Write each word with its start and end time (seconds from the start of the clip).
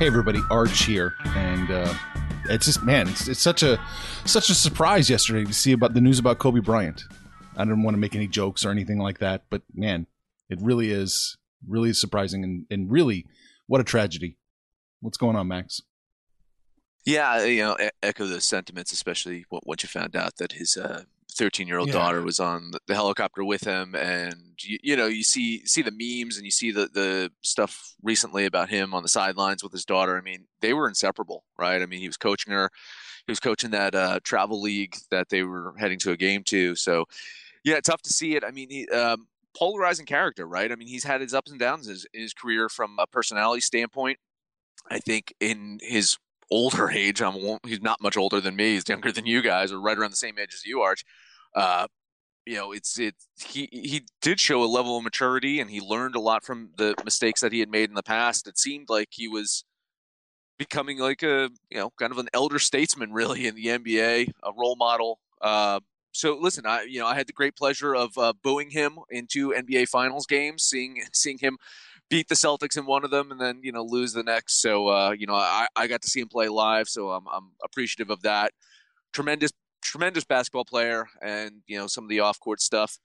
Hey 0.00 0.06
everybody, 0.06 0.40
Arch 0.50 0.84
here, 0.86 1.14
and 1.26 1.70
uh, 1.70 1.92
it's 2.46 2.64
just 2.64 2.82
man, 2.82 3.06
it's, 3.06 3.28
it's 3.28 3.42
such 3.42 3.62
a 3.62 3.78
such 4.24 4.48
a 4.48 4.54
surprise 4.54 5.10
yesterday 5.10 5.44
to 5.44 5.52
see 5.52 5.72
about 5.72 5.92
the 5.92 6.00
news 6.00 6.18
about 6.18 6.38
Kobe 6.38 6.60
Bryant. 6.60 7.04
I 7.54 7.66
don't 7.66 7.82
want 7.82 7.96
to 7.96 7.98
make 7.98 8.14
any 8.14 8.26
jokes 8.26 8.64
or 8.64 8.70
anything 8.70 8.96
like 8.96 9.18
that, 9.18 9.42
but 9.50 9.60
man, 9.74 10.06
it 10.48 10.58
really 10.62 10.90
is 10.90 11.36
really 11.68 11.92
surprising 11.92 12.42
and, 12.42 12.64
and 12.70 12.90
really 12.90 13.26
what 13.66 13.82
a 13.82 13.84
tragedy. 13.84 14.38
What's 15.00 15.18
going 15.18 15.36
on, 15.36 15.48
Max? 15.48 15.82
Yeah, 17.04 17.44
you 17.44 17.60
know, 17.60 17.76
echo 18.02 18.24
those 18.24 18.46
sentiments, 18.46 18.92
especially 18.92 19.44
once 19.50 19.82
you 19.82 19.90
found 19.90 20.16
out 20.16 20.36
that 20.36 20.52
his 20.52 20.78
uh, 20.78 21.02
13 21.40 21.66
year 21.66 21.78
old 21.78 21.88
Yeah. 21.88 21.94
daughter 21.94 22.22
was 22.22 22.38
on 22.38 22.72
the 22.86 22.94
helicopter 22.94 23.42
with 23.42 23.64
him, 23.64 23.94
and 23.94 24.58
you, 24.62 24.78
you 24.82 24.94
know, 24.94 25.06
you 25.06 25.24
see 25.24 25.64
see 25.66 25.80
the 25.80 25.90
memes 25.90 26.36
and 26.36 26.44
you 26.44 26.50
see 26.50 26.70
the 26.70 26.86
the 26.92 27.32
stuff 27.40 27.94
recently 28.02 28.44
about 28.44 28.68
him 28.68 28.92
on 28.92 29.02
the 29.02 29.08
sidelines 29.08 29.62
with 29.62 29.72
his 29.72 29.86
daughter. 29.86 30.18
I 30.18 30.20
mean, 30.20 30.46
they 30.60 30.74
were 30.74 30.86
inseparable, 30.86 31.44
right? 31.58 31.80
I 31.80 31.86
mean, 31.86 32.00
he 32.00 32.08
was 32.08 32.18
coaching 32.18 32.52
her, 32.52 32.70
he 33.26 33.32
was 33.32 33.40
coaching 33.40 33.70
that 33.70 33.94
uh, 33.94 34.20
travel 34.22 34.60
league 34.60 34.96
that 35.10 35.30
they 35.30 35.42
were 35.42 35.74
heading 35.78 35.98
to 36.00 36.12
a 36.12 36.16
game 36.16 36.44
to. 36.44 36.76
So, 36.76 37.06
yeah, 37.64 37.80
tough 37.80 38.02
to 38.02 38.12
see 38.12 38.36
it. 38.36 38.44
I 38.44 38.50
mean, 38.50 38.68
he. 38.70 38.86
Um, 38.88 39.26
polarizing 39.58 40.06
character 40.06 40.46
right 40.46 40.70
i 40.70 40.76
mean 40.76 40.86
he's 40.86 41.02
had 41.02 41.20
his 41.20 41.34
ups 41.34 41.50
and 41.50 41.58
downs 41.58 41.88
in 41.88 41.92
his, 41.92 42.06
in 42.14 42.20
his 42.20 42.32
career 42.32 42.68
from 42.68 42.96
a 43.00 43.06
personality 43.08 43.60
standpoint 43.60 44.16
i 44.92 45.00
think 45.00 45.34
in 45.40 45.80
his 45.82 46.16
older 46.50 46.90
age. 47.04 47.22
I'm 47.22 47.58
he's 47.64 47.80
not 47.80 48.00
much 48.00 48.16
older 48.16 48.40
than 48.40 48.56
me. 48.56 48.74
He's 48.74 48.88
younger 48.88 49.12
than 49.12 49.26
you 49.26 49.42
guys, 49.42 49.72
or 49.72 49.80
right 49.80 49.96
around 49.96 50.10
the 50.10 50.16
same 50.16 50.38
age 50.38 50.54
as 50.54 50.64
you, 50.64 50.80
Arch. 50.82 51.04
Uh, 51.54 51.86
you 52.46 52.56
know, 52.56 52.72
it's 52.72 52.98
it. 52.98 53.14
He 53.44 53.68
he 53.70 54.02
did 54.22 54.40
show 54.40 54.62
a 54.62 54.66
level 54.66 54.96
of 54.96 55.04
maturity, 55.04 55.60
and 55.60 55.70
he 55.70 55.80
learned 55.80 56.14
a 56.16 56.20
lot 56.20 56.44
from 56.44 56.70
the 56.76 56.94
mistakes 57.04 57.40
that 57.42 57.52
he 57.52 57.60
had 57.60 57.70
made 57.70 57.88
in 57.90 57.94
the 57.94 58.02
past. 58.02 58.48
It 58.48 58.58
seemed 58.58 58.88
like 58.88 59.08
he 59.10 59.28
was 59.28 59.64
becoming 60.58 60.98
like 60.98 61.22
a 61.22 61.50
you 61.70 61.78
know 61.78 61.90
kind 61.98 62.12
of 62.12 62.18
an 62.18 62.28
elder 62.34 62.58
statesman, 62.58 63.12
really, 63.12 63.46
in 63.46 63.54
the 63.54 63.66
NBA, 63.66 64.32
a 64.42 64.52
role 64.56 64.76
model. 64.76 65.20
Uh, 65.40 65.80
so 66.12 66.36
listen, 66.40 66.66
I 66.66 66.82
you 66.82 67.00
know 67.00 67.06
I 67.06 67.14
had 67.14 67.26
the 67.26 67.32
great 67.32 67.56
pleasure 67.56 67.94
of 67.94 68.16
uh, 68.18 68.32
booing 68.42 68.70
him 68.70 68.98
into 69.10 69.50
NBA 69.50 69.88
Finals 69.88 70.26
games, 70.26 70.64
seeing 70.64 71.02
seeing 71.12 71.38
him 71.38 71.58
beat 72.08 72.28
the 72.28 72.34
Celtics 72.34 72.76
in 72.76 72.86
one 72.86 73.04
of 73.04 73.10
them 73.12 73.30
and 73.30 73.40
then 73.40 73.60
you 73.62 73.72
know 73.72 73.82
lose 73.82 74.12
the 74.12 74.22
next. 74.22 74.60
So 74.60 74.88
uh, 74.88 75.10
you 75.16 75.26
know 75.26 75.34
I, 75.34 75.66
I 75.76 75.86
got 75.86 76.02
to 76.02 76.08
see 76.08 76.20
him 76.20 76.28
play 76.28 76.48
live, 76.48 76.88
so 76.88 77.10
I'm 77.10 77.26
I'm 77.32 77.52
appreciative 77.62 78.10
of 78.10 78.22
that. 78.22 78.52
Tremendous 79.12 79.52
tremendous 79.82 80.24
basketball 80.24 80.64
player, 80.64 81.06
and 81.22 81.62
you 81.66 81.78
know 81.78 81.86
some 81.86 82.04
of 82.04 82.10
the 82.10 82.20
off 82.20 82.40
court 82.40 82.60
stuff. 82.60 82.98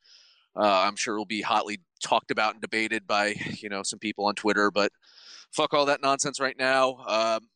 Uh, 0.55 0.83
I'm 0.85 0.95
sure 0.95 1.17
will 1.17 1.25
be 1.25 1.41
hotly 1.41 1.81
talked 2.01 2.31
about 2.31 2.53
and 2.53 2.61
debated 2.61 3.07
by 3.07 3.35
you 3.59 3.69
know 3.69 3.83
some 3.83 3.99
people 3.99 4.25
on 4.25 4.35
Twitter, 4.35 4.71
but 4.71 4.91
fuck 5.51 5.73
all 5.73 5.85
that 5.85 6.01
nonsense 6.01 6.39
right 6.39 6.57
now. 6.57 6.97
Um, 7.07 7.49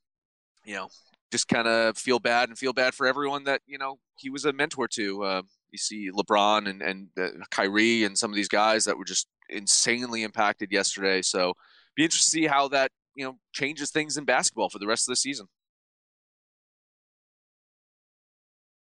you 0.65 0.75
know, 0.75 0.89
just 1.31 1.47
kind 1.47 1.67
of 1.67 1.97
feel 1.97 2.19
bad 2.19 2.49
and 2.49 2.57
feel 2.57 2.73
bad 2.73 2.93
for 2.93 3.07
everyone 3.07 3.43
that 3.45 3.61
you 3.65 3.77
know 3.77 3.99
he 4.15 4.29
was 4.29 4.45
a 4.45 4.53
mentor 4.53 4.87
to. 4.89 5.23
Uh, 5.23 5.41
you 5.71 5.77
see 5.77 6.09
LeBron 6.11 6.69
and 6.69 6.81
and 6.81 7.07
uh, 7.19 7.29
Kyrie 7.51 8.03
and 8.03 8.17
some 8.17 8.31
of 8.31 8.35
these 8.35 8.47
guys 8.47 8.85
that 8.85 8.97
were 8.97 9.05
just 9.05 9.27
insanely 9.49 10.23
impacted 10.23 10.71
yesterday. 10.71 11.21
So 11.21 11.53
be 11.95 12.03
interested 12.03 12.31
to 12.31 12.41
see 12.41 12.47
how 12.47 12.67
that 12.69 12.91
you 13.15 13.25
know 13.25 13.37
changes 13.53 13.91
things 13.91 14.17
in 14.17 14.25
basketball 14.25 14.69
for 14.69 14.79
the 14.79 14.87
rest 14.87 15.07
of 15.07 15.11
the 15.11 15.17
season. 15.17 15.47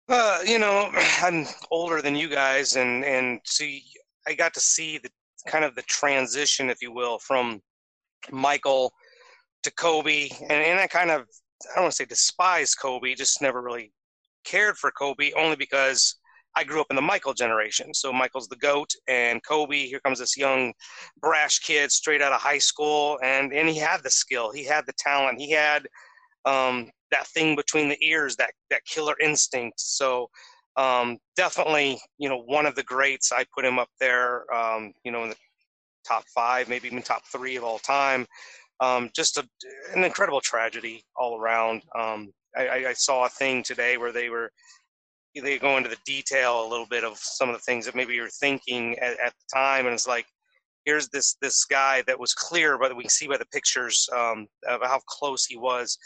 Uh, 0.10 0.40
you 0.44 0.58
know, 0.58 0.90
I'm 1.22 1.46
older 1.70 2.02
than 2.02 2.16
you 2.16 2.30
guys, 2.30 2.76
and 2.76 3.06
and 3.06 3.40
see, 3.46 3.84
I 4.28 4.34
got 4.34 4.54
to 4.56 4.60
see 4.60 4.98
the 4.98 5.10
kind 5.48 5.64
of 5.64 5.76
the 5.76 5.84
transition, 5.84 6.70
if 6.70 6.82
you 6.82 6.92
will, 6.92 7.20
from 7.20 7.62
Michael 8.32 8.92
to 9.64 9.72
Kobe, 9.72 10.30
and 10.42 10.52
and 10.52 10.80
I 10.80 10.88
kind 10.88 11.12
of 11.12 11.22
I 11.72 11.76
don't 11.76 11.84
want 11.84 11.92
to 11.92 11.96
say 11.96 12.06
despise 12.06 12.74
Kobe, 12.74 13.14
just 13.14 13.42
never 13.42 13.62
really 13.62 13.92
cared 14.46 14.78
for 14.78 14.92
Kobe, 14.92 15.32
only 15.34 15.56
because 15.56 16.16
I 16.56 16.64
grew 16.64 16.82
up 16.82 16.88
in 16.90 16.96
the 16.96 17.04
Michael 17.04 17.36
generation. 17.36 17.94
So 17.94 18.12
Michael's 18.12 18.48
the 18.48 18.56
goat, 18.56 18.90
and 19.08 19.44
Kobe. 19.44 19.86
Here 19.86 20.00
comes 20.00 20.18
this 20.18 20.36
young, 20.36 20.74
brash 21.22 21.60
kid 21.60 21.92
straight 21.92 22.24
out 22.24 22.34
of 22.34 22.42
high 22.42 22.58
school, 22.58 23.20
and 23.24 23.54
and 23.54 23.70
he 23.70 23.78
had 23.78 24.02
the 24.04 24.10
skill, 24.10 24.52
he 24.52 24.64
had 24.64 24.88
the 24.88 24.94
talent, 24.98 25.40
he 25.40 25.52
had 25.52 25.88
um, 26.46 26.90
that 27.12 27.28
thing 27.28 27.56
between 27.56 27.90
the 27.90 27.98
ears, 28.06 28.36
that 28.38 28.52
that 28.70 28.86
killer 28.86 29.16
instinct. 29.22 29.80
So 29.80 30.30
um, 30.76 31.18
definitely, 31.36 32.00
you 32.18 32.30
know, 32.30 32.42
one 32.42 32.66
of 32.66 32.76
the 32.76 32.84
greats. 32.84 33.32
I 33.32 33.46
put 33.54 33.66
him 33.66 33.80
up 33.80 33.90
there, 34.00 34.52
um, 34.54 34.94
you 35.04 35.12
know, 35.12 35.24
in 35.24 35.30
the 35.30 35.36
top 36.08 36.24
five, 36.34 36.70
maybe 36.70 36.88
even 36.88 37.02
top 37.02 37.24
three 37.32 37.56
of 37.56 37.64
all 37.64 37.80
time. 37.80 38.26
Um, 38.80 39.10
just 39.14 39.38
a, 39.38 39.48
an 39.94 40.04
incredible 40.06 40.40
tragedy 40.40 41.04
all 41.16 41.38
around. 41.38 41.84
Um, 41.98 42.32
I, 42.56 42.86
I, 42.88 42.94
saw 42.94 43.26
a 43.26 43.30
thing 43.30 43.62
today 43.62 43.98
where 43.98 44.14
they 44.14 44.30
were 44.30 44.52
they 45.36 45.60
go 45.60 45.78
into 45.78 45.90
the 45.90 45.98
detail 46.06 46.66
a 46.66 46.70
little 46.70 46.88
bit 46.88 47.04
of 47.04 47.18
some 47.18 47.50
of 47.50 47.56
the 47.56 47.62
things 47.62 47.86
that 47.86 47.94
maybe 47.94 48.16
you're 48.16 48.30
thinking 48.30 48.98
at, 49.00 49.20
at 49.20 49.34
the 49.34 49.46
time, 49.54 49.86
and 49.86 49.94
it's 49.94 50.08
like 50.08 50.26
here's 50.86 51.10
this 51.10 51.36
this 51.42 51.66
guy 51.66 52.02
that 52.08 52.20
was 52.20 52.34
clear, 52.34 52.78
but 52.78 52.96
we 52.96 53.04
can 53.04 53.10
see 53.10 53.28
by 53.28 53.38
the 53.38 53.46
pictures 53.48 54.08
um, 54.16 54.48
of 54.68 54.82
how 54.82 55.00
close 55.08 55.46
he 55.46 55.58
was 55.58 55.98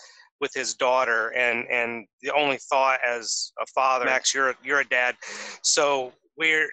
with 0.43 0.53
his 0.53 0.73
daughter, 0.73 1.29
and 1.29 1.65
and 1.71 2.05
the 2.21 2.31
only 2.33 2.57
thought 2.57 2.99
as 3.07 3.53
a 3.61 3.65
father, 3.67 4.03
Max, 4.03 4.33
you're 4.33 4.49
a, 4.49 4.55
you're 4.61 4.81
a 4.81 4.87
dad, 4.87 5.15
so 5.61 6.11
we're 6.37 6.69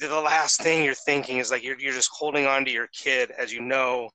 the 0.00 0.20
last 0.20 0.60
thing 0.60 0.82
you're 0.82 0.94
thinking 0.94 1.38
is 1.38 1.52
like 1.52 1.62
you're 1.62 1.78
you're 1.78 1.94
just 1.94 2.10
holding 2.12 2.46
on 2.46 2.64
to 2.64 2.70
your 2.70 2.88
kid 2.88 3.30
as 3.38 3.52
you 3.52 3.60
know 3.60 4.10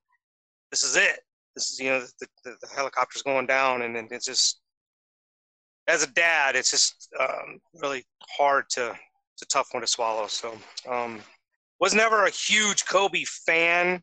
this 0.71 0.83
is 0.83 0.97
it. 0.97 1.21
This 1.56 1.71
is 1.71 1.79
you 1.79 1.89
know 1.89 2.01
the, 2.01 2.27
the, 2.44 2.56
the 2.61 2.67
helicopter's 2.75 3.21
going 3.21 3.47
down, 3.47 3.83
and, 3.83 3.95
and 3.95 4.11
it's 4.11 4.25
just 4.25 4.59
as 5.88 6.03
a 6.03 6.07
dad, 6.07 6.57
it's 6.57 6.71
just 6.71 7.07
um, 7.17 7.59
really 7.81 8.03
hard 8.38 8.65
to 8.71 8.94
it's 9.33 9.41
a 9.41 9.45
tough 9.45 9.69
one 9.71 9.81
to 9.81 9.88
swallow. 9.88 10.27
So 10.27 10.53
um, 10.89 11.21
was 11.79 11.94
never 11.94 12.25
a 12.25 12.29
huge 12.29 12.85
Kobe 12.85 13.23
fan 13.23 14.01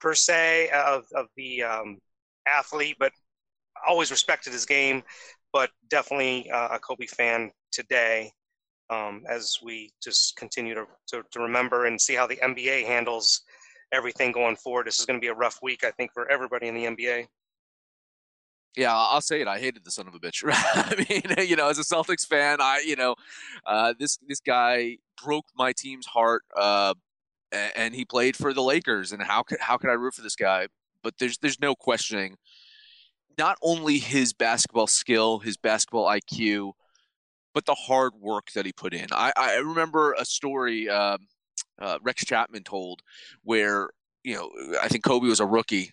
per 0.00 0.14
se 0.14 0.70
of 0.70 1.04
of 1.14 1.26
the 1.36 1.62
um, 1.62 1.98
athlete, 2.46 2.96
but 2.98 3.12
always 3.86 4.10
respected 4.10 4.52
his 4.52 4.66
game. 4.66 5.02
But 5.52 5.70
definitely 5.88 6.50
uh, 6.50 6.68
a 6.72 6.78
Kobe 6.78 7.06
fan 7.06 7.50
today. 7.72 8.32
Um, 8.90 9.24
as 9.28 9.58
we 9.62 9.92
just 10.02 10.36
continue 10.36 10.74
to, 10.74 10.86
to, 11.08 11.22
to 11.32 11.40
remember 11.40 11.84
and 11.84 12.00
see 12.00 12.14
how 12.14 12.26
the 12.26 12.36
NBA 12.36 12.86
handles 12.86 13.42
everything 13.92 14.32
going 14.32 14.56
forward. 14.56 14.86
This 14.86 14.98
is 14.98 15.04
going 15.04 15.18
to 15.18 15.20
be 15.20 15.28
a 15.28 15.34
rough 15.34 15.58
week, 15.62 15.84
I 15.84 15.90
think, 15.90 16.12
for 16.12 16.30
everybody 16.30 16.68
in 16.68 16.74
the 16.74 16.84
NBA. 16.84 17.26
Yeah, 18.76 18.94
I'll 18.94 19.20
say 19.20 19.40
it. 19.40 19.48
I 19.48 19.58
hated 19.58 19.84
the 19.84 19.90
son 19.90 20.06
of 20.06 20.14
a 20.14 20.20
bitch. 20.20 20.44
I 20.48 21.04
mean, 21.08 21.48
you 21.48 21.56
know, 21.56 21.68
as 21.68 21.78
a 21.78 21.82
Celtics 21.82 22.26
fan, 22.26 22.58
I, 22.60 22.82
you 22.86 22.96
know, 22.96 23.16
uh, 23.66 23.94
this 23.98 24.18
this 24.28 24.40
guy 24.40 24.98
broke 25.22 25.46
my 25.56 25.72
team's 25.72 26.06
heart, 26.06 26.44
uh, 26.56 26.94
and 27.50 27.94
he 27.94 28.04
played 28.04 28.36
for 28.36 28.52
the 28.52 28.62
Lakers. 28.62 29.10
And 29.12 29.22
how 29.22 29.42
could 29.42 29.58
how 29.60 29.78
could 29.78 29.90
I 29.90 29.94
root 29.94 30.14
for 30.14 30.22
this 30.22 30.36
guy? 30.36 30.68
But 31.02 31.14
there's 31.18 31.38
there's 31.38 31.60
no 31.60 31.74
questioning, 31.74 32.36
not 33.38 33.56
only 33.62 33.98
his 33.98 34.32
basketball 34.32 34.86
skill, 34.86 35.38
his 35.38 35.56
basketball 35.56 36.06
IQ, 36.06 36.72
but 37.54 37.64
the 37.66 37.74
hard 37.74 38.14
work 38.20 38.50
that 38.52 38.66
he 38.66 38.72
put 38.72 38.92
in. 38.92 39.06
I, 39.12 39.32
I 39.36 39.56
remember 39.56 40.14
a 40.18 40.24
story 40.24 40.88
uh, 40.88 41.18
uh, 41.80 41.98
Rex 42.02 42.24
Chapman 42.24 42.64
told 42.64 43.02
where 43.42 43.90
you 44.24 44.34
know 44.34 44.50
I 44.82 44.88
think 44.88 45.04
Kobe 45.04 45.28
was 45.28 45.40
a 45.40 45.46
rookie 45.46 45.92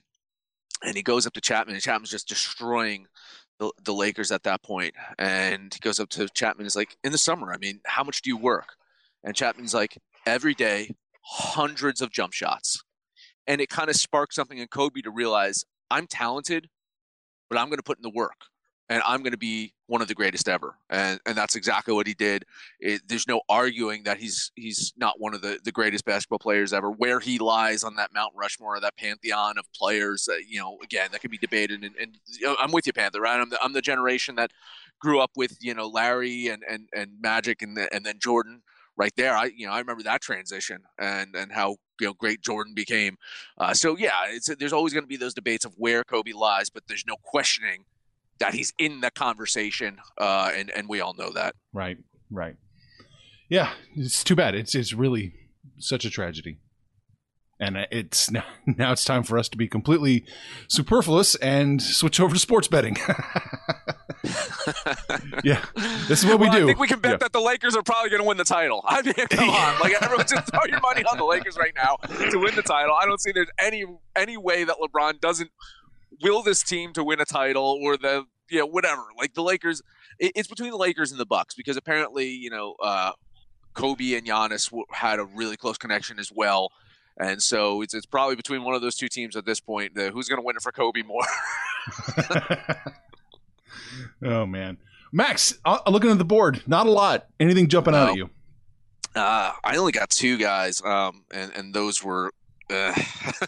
and 0.84 0.96
he 0.96 1.04
goes 1.04 1.26
up 1.26 1.34
to 1.34 1.42
Chapman, 1.42 1.76
and 1.76 1.84
Chapman's 1.84 2.12
just 2.12 2.28
destroying 2.28 3.08
the, 3.60 3.72
the 3.84 3.94
Lakers 3.94 4.32
at 4.32 4.44
that 4.44 4.64
point. 4.64 4.94
And 5.18 5.74
he 5.74 5.80
goes 5.80 6.00
up 6.00 6.10
to 6.10 6.28
Chapman, 6.30 6.64
and 6.64 6.68
is 6.68 6.76
like, 6.76 6.98
in 7.04 7.12
the 7.12 7.18
summer, 7.18 7.54
I 7.54 7.58
mean, 7.58 7.80
how 7.86 8.04
much 8.04 8.22
do 8.22 8.30
you 8.30 8.38
work? 8.38 8.76
And 9.24 9.36
Chapman's 9.36 9.74
like, 9.74 9.98
every 10.26 10.54
day, 10.54 10.92
hundreds 11.24 12.02
of 12.02 12.12
jump 12.12 12.34
shots. 12.34 12.84
And 13.48 13.62
it 13.62 13.70
kind 13.70 13.90
of 13.90 13.96
sparked 13.96 14.34
something 14.34 14.58
in 14.58 14.68
Kobe 14.68 15.02
to 15.02 15.12
realize 15.12 15.66
I'm 15.90 16.08
talented, 16.08 16.70
but 17.50 17.58
I'm 17.58 17.68
going 17.68 17.78
to 17.78 17.84
put 17.84 17.98
in 17.98 18.04
the 18.04 18.10
work 18.10 18.46
and 18.90 19.02
I'm 19.06 19.22
going 19.22 19.32
to 19.32 19.38
be 19.38 19.74
one 19.88 20.02
of 20.02 20.08
the 20.08 20.14
greatest 20.14 20.48
ever. 20.48 20.76
And 20.90 21.20
and 21.26 21.36
that's 21.36 21.56
exactly 21.56 21.94
what 21.94 22.08
he 22.08 22.14
did. 22.14 22.46
It, 22.80 23.02
there's 23.08 23.28
no 23.28 23.42
arguing 23.50 24.04
that 24.04 24.18
he's 24.18 24.52
he's 24.56 24.94
not 24.98 25.20
one 25.20 25.34
of 25.34 25.42
the, 25.42 25.60
the 25.64 25.72
greatest 25.72 26.06
basketball 26.06 26.40
players 26.40 26.74
ever. 26.74 26.92
Where 26.92 27.20
he 27.20 27.40
lies 27.40 27.84
on 27.84 27.96
that 27.96 28.14
Mount 28.14 28.34
Rushmore, 28.36 28.76
or 28.76 28.80
that 28.80 28.98
pantheon 28.98 29.58
of 29.58 29.66
players, 29.74 30.28
uh, 30.32 30.38
you 30.48 30.60
know, 30.60 30.78
again, 30.84 31.10
that 31.12 31.22
could 31.22 31.32
be 31.32 31.38
debated. 31.38 31.84
And, 31.84 31.96
and 32.00 32.18
you 32.28 32.48
know, 32.48 32.56
I'm 32.60 32.72
with 32.72 32.86
you, 32.86 32.94
Panther. 32.94 33.22
Right? 33.22 33.40
I'm 33.40 33.50
the, 33.50 33.64
I'm 33.64 33.74
the 33.74 33.82
generation 33.82 34.36
that 34.36 34.52
grew 35.00 35.20
up 35.20 35.32
with 35.36 35.58
you 35.62 35.74
know 35.74 35.88
Larry 35.88 36.48
and 36.48 36.64
and 36.70 36.90
and 36.96 37.12
Magic 37.20 37.62
and 37.62 37.78
the, 37.78 37.94
and 37.94 38.06
then 38.06 38.20
Jordan. 38.20 38.62
Right 38.98 39.14
there, 39.18 39.36
I 39.36 39.52
you 39.56 39.68
know 39.68 39.74
I 39.74 39.80
remember 39.80 40.04
that 40.04 40.22
transition 40.22 40.84
and 40.98 41.36
and 41.36 41.52
how 41.52 41.78
you 42.00 42.08
know 42.08 42.14
great 42.14 42.42
Jordan 42.42 42.74
became. 42.74 43.18
Uh, 43.58 43.74
so 43.74 43.98
yeah, 43.98 44.12
it's 44.30 44.54
there's 44.56 44.74
always 44.74 44.94
going 44.94 45.04
to 45.04 45.08
be 45.08 45.18
those 45.18 45.34
debates 45.34 45.66
of 45.66 45.74
where 45.78 46.04
Kobe 46.04 46.32
lies, 46.32 46.70
but 46.70 46.84
there's 46.88 47.06
no 47.06 47.16
questioning 47.24 47.86
that 48.40 48.54
he's 48.54 48.74
in 48.78 49.02
the 49.02 49.12
conversation, 49.12 49.98
uh, 50.18 50.52
and 50.54 50.70
and 50.72 50.88
we 50.88 51.02
all 51.02 51.14
know 51.14 51.32
that. 51.32 51.56
Right, 51.74 51.98
right. 52.32 52.56
Yeah, 53.50 53.74
it's 53.96 54.24
too 54.24 54.36
bad. 54.36 54.56
It's 54.56 54.76
it's 54.76 54.94
really 54.94 55.34
such 55.78 56.06
a 56.06 56.10
tragedy, 56.10 56.58
and 57.60 57.78
it's 57.92 58.32
now 58.32 58.46
now 58.66 58.92
it's 58.92 59.06
time 59.06 59.24
for 59.24 59.38
us 59.38 59.50
to 59.50 59.58
be 59.58 59.68
completely 59.68 60.26
superfluous 60.68 61.36
and 61.36 61.82
switch 61.82 62.20
over 62.20 62.34
to 62.34 62.40
sports 62.40 62.68
betting. 62.68 62.98
yeah, 65.44 65.64
this 66.08 66.24
is 66.24 66.26
what 66.26 66.40
well, 66.40 66.50
we 66.50 66.58
do. 66.58 66.64
I 66.64 66.68
think 66.68 66.80
we 66.80 66.88
can 66.88 67.00
bet 67.00 67.12
yeah. 67.12 67.18
that 67.18 67.34
the 67.34 67.40
Lakers 67.40 67.76
are 67.76 67.84
probably 67.84 68.10
going 68.10 68.22
to 68.22 68.28
win 68.28 68.38
the 68.38 68.44
title. 68.44 68.82
I 68.86 69.02
mean, 69.02 69.14
come 69.14 69.50
on, 69.50 69.80
like 69.80 69.94
everyone 70.02 70.26
just 70.28 70.48
throw 70.52 70.66
your 70.68 70.80
money 70.82 71.04
on 71.04 71.18
the 71.18 71.26
Lakers 71.26 71.58
right 71.58 71.74
now 71.76 71.98
to 72.30 72.38
win 72.38 72.56
the 72.56 72.62
title. 72.62 72.94
I 72.94 73.06
don't 73.06 73.22
see 73.22 73.32
there's 73.32 73.50
any 73.60 73.86
any 74.16 74.38
way 74.38 74.64
that 74.64 74.78
LeBron 74.82 75.20
doesn't 75.22 75.52
will 76.22 76.42
this 76.42 76.64
team 76.64 76.94
to 76.94 77.04
win 77.04 77.20
a 77.20 77.26
title 77.26 77.80
or 77.82 77.98
the 77.98 78.26
you 78.50 78.60
know 78.60 78.66
whatever 78.66 79.02
like 79.18 79.34
the 79.34 79.42
Lakers 79.42 79.82
it's 80.20 80.48
between 80.48 80.72
the 80.72 80.78
Lakers 80.78 81.12
and 81.12 81.20
the 81.20 81.26
Bucks 81.26 81.56
because 81.56 81.78
apparently 81.78 82.30
you 82.30 82.50
know 82.50 82.76
uh, 82.82 83.12
Kobe 83.74 84.14
and 84.14 84.26
Giannis 84.26 84.72
had 84.92 85.20
a 85.20 85.26
really 85.26 85.58
close 85.58 85.78
connection 85.78 86.20
as 86.20 86.32
well 86.34 86.72
and 87.20 87.42
so 87.42 87.82
it's 87.82 87.94
it's 87.94 88.06
probably 88.06 88.36
between 88.36 88.64
one 88.64 88.76
of 88.76 88.82
those 88.82 88.96
two 88.96 89.08
teams 89.08 89.36
at 89.36 89.46
this 89.46 89.60
point 89.60 89.94
who's 89.98 90.28
going 90.30 90.40
to 90.40 90.46
win 90.46 90.56
it 90.56 90.62
for 90.62 90.72
Kobe 90.72 91.02
more 91.02 91.24
oh 94.24 94.46
man 94.46 94.78
Max 95.12 95.58
uh, 95.66 95.80
looking 95.88 96.12
at 96.12 96.18
the 96.18 96.26
board 96.26 96.62
not 96.68 96.88
a 96.88 96.92
lot 96.92 97.28
anything 97.40 97.68
jumping 97.68 97.94
no. 97.94 98.00
out 98.00 98.10
at 98.10 98.16
you 98.16 98.30
uh, 99.16 99.54
I 99.64 99.78
only 99.78 99.94
got 99.94 100.10
two 100.10 100.38
guys 100.38 100.82
um, 100.84 101.24
and 101.32 101.52
and 101.56 101.74
those 101.74 102.04
were 102.04 102.32
uh, 102.70 102.94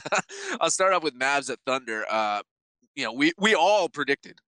I'll 0.61 0.69
start 0.69 0.93
off 0.93 1.03
with 1.03 1.17
Mavs 1.17 1.49
at 1.49 1.59
Thunder. 1.65 2.05
Uh, 2.09 2.41
you 2.95 3.03
know, 3.03 3.13
we 3.13 3.33
we 3.37 3.55
all 3.55 3.89
predicted 3.89 4.39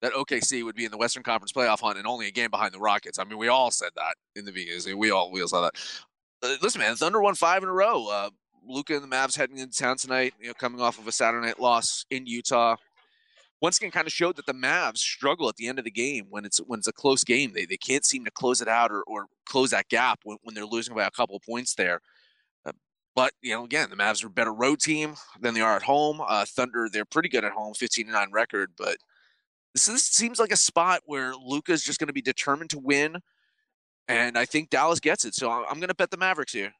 that 0.00 0.12
OKC 0.12 0.64
would 0.64 0.74
be 0.74 0.84
in 0.84 0.90
the 0.90 0.96
Western 0.96 1.22
Conference 1.22 1.52
playoff 1.52 1.80
hunt 1.80 1.98
and 1.98 2.06
only 2.06 2.26
a 2.26 2.30
game 2.30 2.50
behind 2.50 2.74
the 2.74 2.78
Rockets. 2.78 3.18
I 3.18 3.24
mean, 3.24 3.38
we 3.38 3.48
all 3.48 3.70
said 3.70 3.90
that 3.96 4.16
in 4.34 4.44
the 4.44 4.52
beginning. 4.52 4.98
We 4.98 5.10
all 5.10 5.30
we 5.30 5.40
all 5.42 5.48
saw 5.48 5.62
that. 5.62 5.74
Uh, 6.42 6.56
listen, 6.60 6.80
man, 6.80 6.96
Thunder 6.96 7.20
won 7.20 7.34
five 7.34 7.62
in 7.62 7.68
a 7.68 7.72
row. 7.72 8.08
Uh, 8.08 8.30
Luka 8.66 8.94
and 8.94 9.02
the 9.02 9.08
Mavs 9.08 9.36
heading 9.36 9.58
into 9.58 9.76
town 9.76 9.96
tonight. 9.96 10.34
You 10.40 10.48
know, 10.48 10.54
coming 10.54 10.80
off 10.80 10.98
of 10.98 11.06
a 11.06 11.12
Saturday 11.12 11.46
night 11.46 11.60
loss 11.60 12.04
in 12.10 12.26
Utah. 12.26 12.76
Once 13.62 13.76
again, 13.76 13.92
kind 13.92 14.08
of 14.08 14.12
showed 14.12 14.34
that 14.34 14.44
the 14.44 14.52
Mavs 14.52 14.98
struggle 14.98 15.48
at 15.48 15.54
the 15.54 15.68
end 15.68 15.78
of 15.78 15.84
the 15.84 15.90
game 15.90 16.26
when 16.28 16.44
it's 16.44 16.58
when 16.58 16.80
it's 16.80 16.88
a 16.88 16.92
close 16.92 17.22
game. 17.22 17.52
They 17.54 17.64
they 17.64 17.76
can't 17.76 18.04
seem 18.04 18.24
to 18.24 18.30
close 18.32 18.60
it 18.60 18.66
out 18.66 18.90
or, 18.90 19.04
or 19.04 19.26
close 19.46 19.70
that 19.70 19.88
gap 19.88 20.18
when, 20.24 20.36
when 20.42 20.56
they're 20.56 20.66
losing 20.66 20.96
by 20.96 21.06
a 21.06 21.10
couple 21.12 21.36
of 21.36 21.42
points 21.42 21.76
there. 21.76 22.00
Uh, 22.66 22.72
but 23.14 23.32
you 23.40 23.54
know, 23.54 23.64
again, 23.64 23.88
the 23.88 23.94
Mavs 23.94 24.24
are 24.24 24.26
a 24.26 24.30
better 24.30 24.52
road 24.52 24.80
team 24.80 25.14
than 25.40 25.54
they 25.54 25.60
are 25.60 25.76
at 25.76 25.84
home. 25.84 26.20
Uh, 26.26 26.44
Thunder, 26.44 26.88
they're 26.92 27.04
pretty 27.04 27.28
good 27.28 27.44
at 27.44 27.52
home, 27.52 27.72
15 27.74 28.06
to 28.06 28.12
9 28.12 28.32
record, 28.32 28.72
but 28.76 28.96
this, 29.74 29.86
this 29.86 30.02
seems 30.02 30.40
like 30.40 30.50
a 30.50 30.56
spot 30.56 31.02
where 31.06 31.32
Luka's 31.32 31.84
just 31.84 32.00
going 32.00 32.08
to 32.08 32.12
be 32.12 32.20
determined 32.20 32.70
to 32.70 32.80
win, 32.80 33.18
and 34.08 34.36
I 34.36 34.44
think 34.44 34.70
Dallas 34.70 34.98
gets 34.98 35.24
it. 35.24 35.36
So 35.36 35.50
I'm 35.50 35.78
going 35.78 35.88
to 35.88 35.94
bet 35.94 36.10
the 36.10 36.16
Mavericks 36.16 36.52
here. 36.52 36.72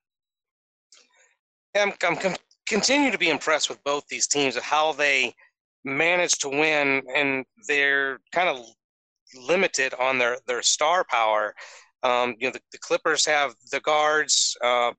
I'm, 1.77 1.93
I'm 2.05 2.17
com- 2.17 2.37
continue 2.67 3.13
to 3.13 3.19
be 3.19 3.31
impressed 3.31 3.71
with 3.71 3.83
both 3.85 4.09
these 4.09 4.27
teams 4.27 4.57
of 4.57 4.65
how 4.65 4.93
they 4.93 5.35
manage 5.85 6.39
to 6.39 6.49
win, 6.49 7.03
and 7.15 7.45
they're 7.69 8.19
kind 8.33 8.49
of 8.49 8.65
limited 9.49 9.95
on 9.95 10.19
their 10.19 10.39
their 10.47 10.63
star 10.63 11.05
power. 11.05 11.55
Um, 12.03 12.35
you 12.39 12.49
know, 12.49 12.53
the, 12.53 12.61
the, 12.73 12.79
Clippers 12.79 13.25
have 13.27 13.55
the 13.71 13.81
guards. 13.81 14.57
Uh, 14.63 14.93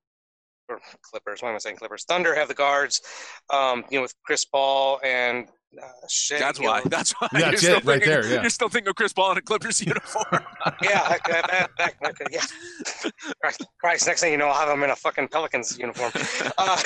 or 0.69 0.79
Clippers. 1.01 1.41
Why 1.41 1.49
am 1.49 1.55
I 1.55 1.57
saying 1.59 1.75
Clippers? 1.75 2.05
Thunder 2.05 2.33
have 2.33 2.47
the 2.47 2.53
guards. 2.53 3.01
Um, 3.49 3.83
you 3.89 3.97
know, 3.97 4.03
with 4.03 4.13
Chris 4.25 4.45
Paul 4.45 5.01
and 5.03 5.49
uh, 5.81 5.87
shit, 6.07 6.39
that's 6.39 6.59
why. 6.59 6.79
Know. 6.79 6.83
That's 6.85 7.11
why. 7.13 7.27
That's 7.31 7.63
it, 7.63 7.73
right 7.73 7.83
thinking, 7.83 8.09
there. 8.09 8.25
Yeah. 8.25 8.41
You're 8.41 8.49
still 8.49 8.69
thinking 8.69 8.89
of 8.89 8.95
Chris 8.95 9.13
Paul 9.13 9.31
in 9.31 9.37
a 9.37 9.41
Clippers 9.41 9.81
uniform. 9.85 10.43
yeah, 10.81 11.17
that, 11.27 11.69
that, 11.77 11.93
that, 12.01 12.15
yeah. 12.31 13.51
Christ, 13.79 14.07
next 14.07 14.21
thing 14.21 14.31
you 14.31 14.37
know, 14.37 14.47
I'll 14.47 14.67
have 14.67 14.69
him 14.69 14.83
in 14.83 14.91
a 14.91 14.95
fucking 14.95 15.29
Pelicans 15.29 15.77
uniform. 15.77 16.11
Uh, 16.57 16.81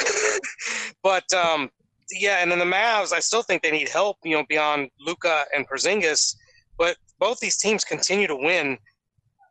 but 1.03 1.31
um, 1.33 1.69
yeah, 2.11 2.37
and 2.41 2.51
then 2.51 2.59
the 2.59 2.65
Mavs, 2.65 3.13
I 3.13 3.19
still 3.19 3.41
think 3.41 3.63
they 3.63 3.71
need 3.71 3.89
help. 3.89 4.17
You 4.23 4.37
know, 4.37 4.45
beyond 4.47 4.89
Luka 4.99 5.45
and 5.55 5.67
Porzingis, 5.67 6.35
but 6.77 6.97
both 7.19 7.39
these 7.39 7.57
teams 7.57 7.83
continue 7.83 8.27
to 8.27 8.35
win. 8.35 8.77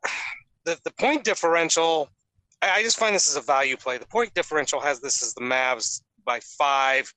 The 0.65 0.77
the 0.83 0.91
point 0.99 1.23
differential. 1.23 2.09
I 2.61 2.83
just 2.83 2.99
find 2.99 3.15
this 3.15 3.29
as 3.29 3.37
a 3.37 3.41
value 3.41 3.77
play. 3.77 3.99
The 3.99 4.07
point 4.09 4.35
differential 4.35 4.81
has 4.81 5.01
this 5.01 5.23
as 5.23 5.33
the 5.33 5.41
Mavs 5.41 6.01
by 6.25 6.41
five 6.59 7.15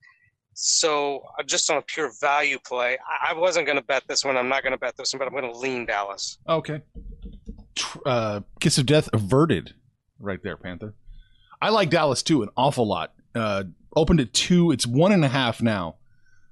so 0.62 1.24
just 1.46 1.72
on 1.72 1.77
a 1.77 1.81
pure 1.81 2.12
value 2.19 2.60
play, 2.60 2.98
I 3.27 3.34
wasn't 3.34 3.65
going 3.65 3.77
to 3.77 3.84
bet 3.84 4.03
this 4.10 4.25
one. 4.25 4.36
I'm 4.36 4.50
not 4.50 4.62
going 4.62 4.74
to 4.74 4.77
bet 4.77 4.98
this 4.98 5.13
one, 5.13 5.19
but 5.19 5.27
I'm 5.27 5.31
going 5.31 5.50
to 5.50 5.58
lean 5.58 5.86
Dallas. 5.86 6.38
Okay. 6.50 6.81
Uh, 8.05 8.41
kiss 8.60 8.77
of 8.77 8.86
death 8.86 9.08
averted, 9.13 9.74
right 10.19 10.43
there, 10.43 10.58
Panther. 10.58 10.96
I 11.62 11.69
like 11.69 11.89
Dallas 11.89 12.22
too 12.24 12.43
an 12.43 12.50
awful 12.58 12.86
lot. 12.86 13.13
Uh, 13.34 13.63
opened 13.96 14.19
at 14.19 14.34
two. 14.34 14.72
It's 14.72 14.88
one 14.88 15.12
and 15.12 15.25
a 15.25 15.29
half 15.29 15.62
now. 15.62 15.96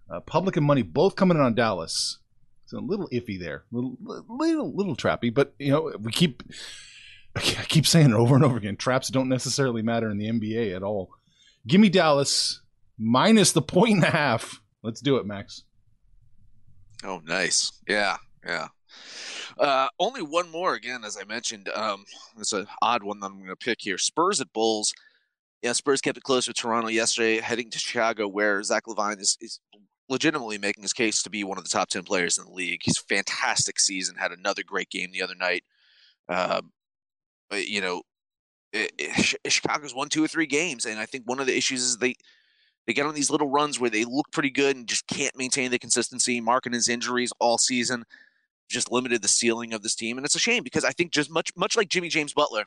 Uh, 0.09 0.19
public 0.21 0.55
and 0.55 0.65
money 0.65 0.81
both 0.81 1.15
coming 1.15 1.37
in 1.37 1.43
on 1.43 1.53
Dallas. 1.53 2.19
It's 2.63 2.73
a 2.73 2.79
little 2.79 3.07
iffy 3.09 3.39
there, 3.39 3.63
little 3.71 3.97
little 4.29 4.75
little 4.75 4.95
trappy. 4.95 5.33
But 5.33 5.53
you 5.57 5.71
know 5.71 5.93
we 5.99 6.11
keep 6.11 6.43
I 7.37 7.65
keep 7.67 7.85
saying 7.85 8.11
it 8.11 8.15
over 8.15 8.35
and 8.35 8.43
over 8.43 8.57
again. 8.57 8.77
Traps 8.77 9.09
don't 9.09 9.29
necessarily 9.29 9.81
matter 9.81 10.09
in 10.09 10.17
the 10.17 10.29
NBA 10.29 10.75
at 10.75 10.83
all. 10.83 11.11
Give 11.65 11.79
me 11.79 11.89
Dallas 11.89 12.61
minus 12.97 13.51
the 13.51 13.61
point 13.61 13.95
and 13.95 14.03
a 14.03 14.09
half. 14.09 14.61
Let's 14.81 15.01
do 15.01 15.17
it, 15.17 15.25
Max. 15.25 15.63
Oh, 17.03 17.21
nice. 17.25 17.73
Yeah, 17.87 18.17
yeah. 18.45 18.69
Uh, 19.59 19.87
only 19.99 20.21
one 20.21 20.49
more 20.49 20.73
again, 20.73 21.03
as 21.03 21.17
I 21.17 21.25
mentioned. 21.25 21.69
Um, 21.69 22.05
it's 22.39 22.53
an 22.53 22.67
odd 22.81 23.03
one 23.03 23.19
that 23.19 23.27
I'm 23.27 23.37
going 23.37 23.49
to 23.49 23.55
pick 23.55 23.81
here. 23.81 23.97
Spurs 23.97 24.41
at 24.41 24.53
Bulls. 24.53 24.93
Yeah, 25.61 25.73
Spurs 25.73 26.01
kept 26.01 26.17
it 26.17 26.23
close 26.23 26.47
with 26.47 26.57
Toronto 26.57 26.89
yesterday, 26.89 27.39
heading 27.39 27.69
to 27.71 27.79
Chicago, 27.79 28.27
where 28.27 28.61
Zach 28.61 28.83
LaVine 28.85 29.19
is, 29.19 29.37
is 29.41 29.59
legitimately 30.07 30.57
making 30.57 30.83
his 30.83 30.93
case 30.93 31.23
to 31.23 31.29
be 31.29 31.43
one 31.43 31.57
of 31.57 31.63
the 31.63 31.69
top 31.69 31.89
10 31.89 32.03
players 32.03 32.37
in 32.37 32.45
the 32.45 32.51
league. 32.51 32.81
He's 32.83 32.97
fantastic 32.97 33.79
season, 33.79 34.15
had 34.15 34.31
another 34.31 34.61
great 34.63 34.89
game 34.89 35.11
the 35.11 35.23
other 35.23 35.35
night. 35.35 35.63
Um, 36.29 36.71
you 37.51 37.81
know, 37.81 38.03
it, 38.73 38.91
it, 38.97 39.51
Chicago's 39.51 39.95
won 39.95 40.09
two 40.09 40.23
or 40.23 40.27
three 40.27 40.45
games, 40.45 40.85
and 40.85 40.99
I 40.99 41.05
think 41.05 41.23
one 41.25 41.39
of 41.39 41.47
the 41.47 41.57
issues 41.57 41.81
is 41.81 41.97
they 41.97 42.15
they 42.85 42.93
get 42.93 43.05
on 43.05 43.15
these 43.15 43.29
little 43.29 43.49
runs 43.49 43.79
where 43.79 43.89
they 43.89 44.05
look 44.05 44.31
pretty 44.31 44.49
good 44.49 44.77
and 44.77 44.87
just 44.87 45.07
can't 45.07 45.37
maintain 45.37 45.71
the 45.71 45.79
consistency. 45.79 46.41
his 46.71 46.87
injuries 46.87 47.33
all 47.39 47.57
season 47.57 48.05
just 48.69 48.91
limited 48.91 49.21
the 49.21 49.27
ceiling 49.27 49.73
of 49.73 49.83
this 49.83 49.95
team, 49.95 50.17
and 50.17 50.25
it's 50.25 50.35
a 50.35 50.39
shame 50.39 50.63
because 50.63 50.85
I 50.85 50.91
think 50.91 51.11
just 51.11 51.31
much 51.31 51.51
much 51.55 51.75
like 51.75 51.89
Jimmy 51.89 52.09
James 52.09 52.33
Butler, 52.33 52.65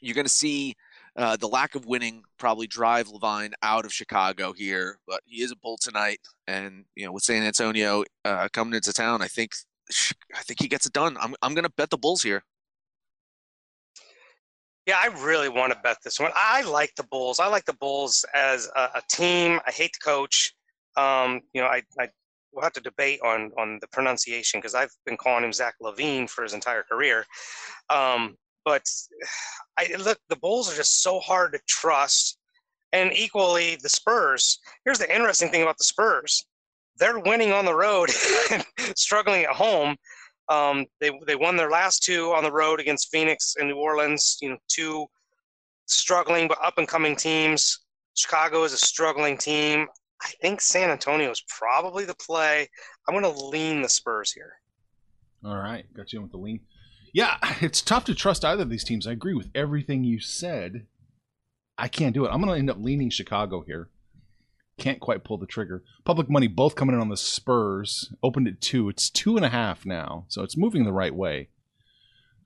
you're 0.00 0.14
going 0.14 0.26
to 0.26 0.32
see 0.32 0.74
uh, 1.16 1.36
the 1.36 1.48
lack 1.48 1.74
of 1.74 1.86
winning 1.86 2.22
probably 2.38 2.66
drive 2.66 3.08
LaVine 3.08 3.52
out 3.62 3.84
of 3.84 3.92
Chicago 3.92 4.52
here. 4.52 4.98
But 5.06 5.20
he 5.24 5.42
is 5.42 5.50
a 5.50 5.56
bull 5.56 5.78
tonight, 5.80 6.20
and 6.46 6.84
you 6.94 7.06
know 7.06 7.12
with 7.12 7.22
San 7.22 7.42
Antonio 7.42 8.04
uh, 8.24 8.48
coming 8.52 8.74
into 8.74 8.92
town, 8.92 9.22
I 9.22 9.28
think 9.28 9.52
I 10.34 10.42
think 10.42 10.60
he 10.60 10.68
gets 10.68 10.86
it 10.86 10.92
done. 10.92 11.16
I'm 11.20 11.34
I'm 11.42 11.54
to 11.54 11.70
bet 11.70 11.90
the 11.90 11.98
Bulls 11.98 12.22
here. 12.22 12.44
Yeah, 14.86 14.98
I 15.02 15.06
really 15.24 15.48
want 15.48 15.72
to 15.72 15.78
bet 15.82 15.96
this 16.04 16.20
one. 16.20 16.30
I 16.36 16.62
like 16.62 16.94
the 16.96 17.02
Bulls. 17.02 17.40
I 17.40 17.48
like 17.48 17.64
the 17.64 17.72
Bulls 17.72 18.24
as 18.34 18.70
a, 18.76 18.82
a 18.94 19.02
team. 19.10 19.58
I 19.66 19.72
hate 19.72 19.92
the 19.94 20.04
coach. 20.04 20.54
Um, 20.96 21.40
you 21.52 21.60
know, 21.60 21.66
I, 21.66 21.82
I 21.98 22.08
we'll 22.52 22.62
have 22.62 22.72
to 22.74 22.80
debate 22.80 23.20
on 23.24 23.50
on 23.58 23.78
the 23.80 23.88
pronunciation 23.88 24.60
because 24.60 24.74
I've 24.74 24.92
been 25.04 25.16
calling 25.16 25.44
him 25.44 25.52
Zach 25.52 25.74
Levine 25.80 26.26
for 26.26 26.42
his 26.42 26.54
entire 26.54 26.82
career. 26.82 27.24
Um, 27.90 28.36
but 28.66 28.82
I 29.78 29.94
look, 29.98 30.18
the 30.28 30.36
Bulls 30.36 30.70
are 30.70 30.76
just 30.76 31.02
so 31.02 31.20
hard 31.20 31.52
to 31.52 31.60
trust, 31.66 32.38
and 32.92 33.10
equally 33.14 33.76
the 33.76 33.88
Spurs. 33.88 34.58
Here's 34.84 34.98
the 34.98 35.14
interesting 35.14 35.50
thing 35.50 35.62
about 35.62 35.78
the 35.78 35.84
Spurs: 35.84 36.44
they're 36.98 37.20
winning 37.20 37.52
on 37.52 37.64
the 37.64 37.74
road 37.74 38.10
and 38.50 38.64
struggling 38.94 39.44
at 39.44 39.56
home. 39.56 39.96
Um, 40.48 40.84
they 41.00 41.10
they 41.26 41.36
won 41.36 41.56
their 41.56 41.70
last 41.70 42.02
two 42.02 42.32
on 42.34 42.44
the 42.44 42.52
road 42.52 42.80
against 42.80 43.10
Phoenix 43.10 43.56
and 43.58 43.68
New 43.68 43.76
Orleans. 43.76 44.36
You 44.42 44.50
know, 44.50 44.58
two 44.68 45.06
struggling 45.86 46.48
but 46.48 46.62
up 46.62 46.76
and 46.76 46.86
coming 46.86 47.16
teams. 47.16 47.80
Chicago 48.14 48.64
is 48.64 48.72
a 48.72 48.78
struggling 48.78 49.36
team. 49.36 49.86
I 50.22 50.30
think 50.40 50.60
San 50.62 50.90
Antonio 50.90 51.30
is 51.30 51.42
probably 51.46 52.04
the 52.04 52.14
play. 52.14 52.66
I'm 53.06 53.14
going 53.14 53.34
to 53.34 53.46
lean 53.48 53.82
the 53.82 53.88
Spurs 53.88 54.32
here. 54.32 54.54
All 55.44 55.58
right, 55.58 55.84
got 55.94 56.12
you 56.12 56.18
in 56.18 56.22
with 56.22 56.32
the 56.32 56.38
lean. 56.38 56.60
Yeah, 57.16 57.38
it's 57.62 57.80
tough 57.80 58.04
to 58.04 58.14
trust 58.14 58.44
either 58.44 58.62
of 58.62 58.68
these 58.68 58.84
teams. 58.84 59.06
I 59.06 59.12
agree 59.12 59.32
with 59.32 59.48
everything 59.54 60.04
you 60.04 60.20
said. 60.20 60.86
I 61.78 61.88
can't 61.88 62.12
do 62.12 62.26
it. 62.26 62.28
I'm 62.28 62.42
going 62.42 62.52
to 62.52 62.58
end 62.58 62.68
up 62.68 62.76
leaning 62.78 63.08
Chicago 63.08 63.62
here. 63.62 63.88
Can't 64.78 65.00
quite 65.00 65.24
pull 65.24 65.38
the 65.38 65.46
trigger. 65.46 65.82
Public 66.04 66.28
money 66.28 66.46
both 66.46 66.74
coming 66.74 66.94
in 66.94 67.00
on 67.00 67.08
the 67.08 67.16
Spurs. 67.16 68.12
Opened 68.22 68.48
at 68.48 68.60
two. 68.60 68.90
It's 68.90 69.08
two 69.08 69.36
and 69.36 69.46
a 69.46 69.48
half 69.48 69.86
now, 69.86 70.26
so 70.28 70.42
it's 70.42 70.58
moving 70.58 70.84
the 70.84 70.92
right 70.92 71.14
way. 71.14 71.48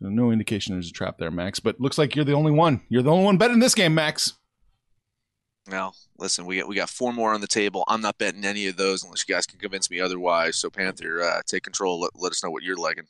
No 0.00 0.30
indication 0.30 0.76
there's 0.76 0.90
a 0.90 0.92
trap 0.92 1.18
there, 1.18 1.32
Max. 1.32 1.58
But 1.58 1.80
looks 1.80 1.98
like 1.98 2.14
you're 2.14 2.24
the 2.24 2.32
only 2.32 2.52
one. 2.52 2.82
You're 2.88 3.02
the 3.02 3.10
only 3.10 3.24
one 3.24 3.38
betting 3.38 3.58
this 3.58 3.74
game, 3.74 3.94
Max. 3.94 4.34
Now, 5.68 5.94
listen, 6.16 6.46
we 6.46 6.58
got 6.58 6.68
we 6.68 6.76
got 6.76 6.90
four 6.90 7.12
more 7.12 7.34
on 7.34 7.40
the 7.40 7.48
table. 7.48 7.82
I'm 7.88 8.00
not 8.00 8.18
betting 8.18 8.44
any 8.44 8.68
of 8.68 8.76
those 8.76 9.02
unless 9.02 9.28
you 9.28 9.34
guys 9.34 9.46
can 9.46 9.58
convince 9.58 9.90
me 9.90 10.00
otherwise. 10.00 10.56
So 10.56 10.70
Panther, 10.70 11.20
uh, 11.20 11.42
take 11.44 11.64
control. 11.64 12.00
Let, 12.00 12.12
let 12.14 12.30
us 12.30 12.44
know 12.44 12.50
what 12.50 12.62
you're 12.62 12.76
liking. 12.76 13.08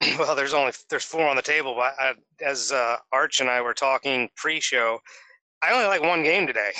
Well, 0.18 0.34
there's 0.34 0.54
only 0.54 0.72
there's 0.88 1.04
four 1.04 1.28
on 1.28 1.36
the 1.36 1.42
table, 1.42 1.74
but 1.74 1.94
I, 1.98 2.14
as 2.44 2.72
uh, 2.72 2.96
Arch 3.12 3.40
and 3.40 3.50
I 3.50 3.60
were 3.60 3.74
talking 3.74 4.28
pre-show, 4.36 4.98
I 5.62 5.72
only 5.72 5.86
like 5.86 6.02
one 6.02 6.22
game 6.22 6.46
today, 6.46 6.70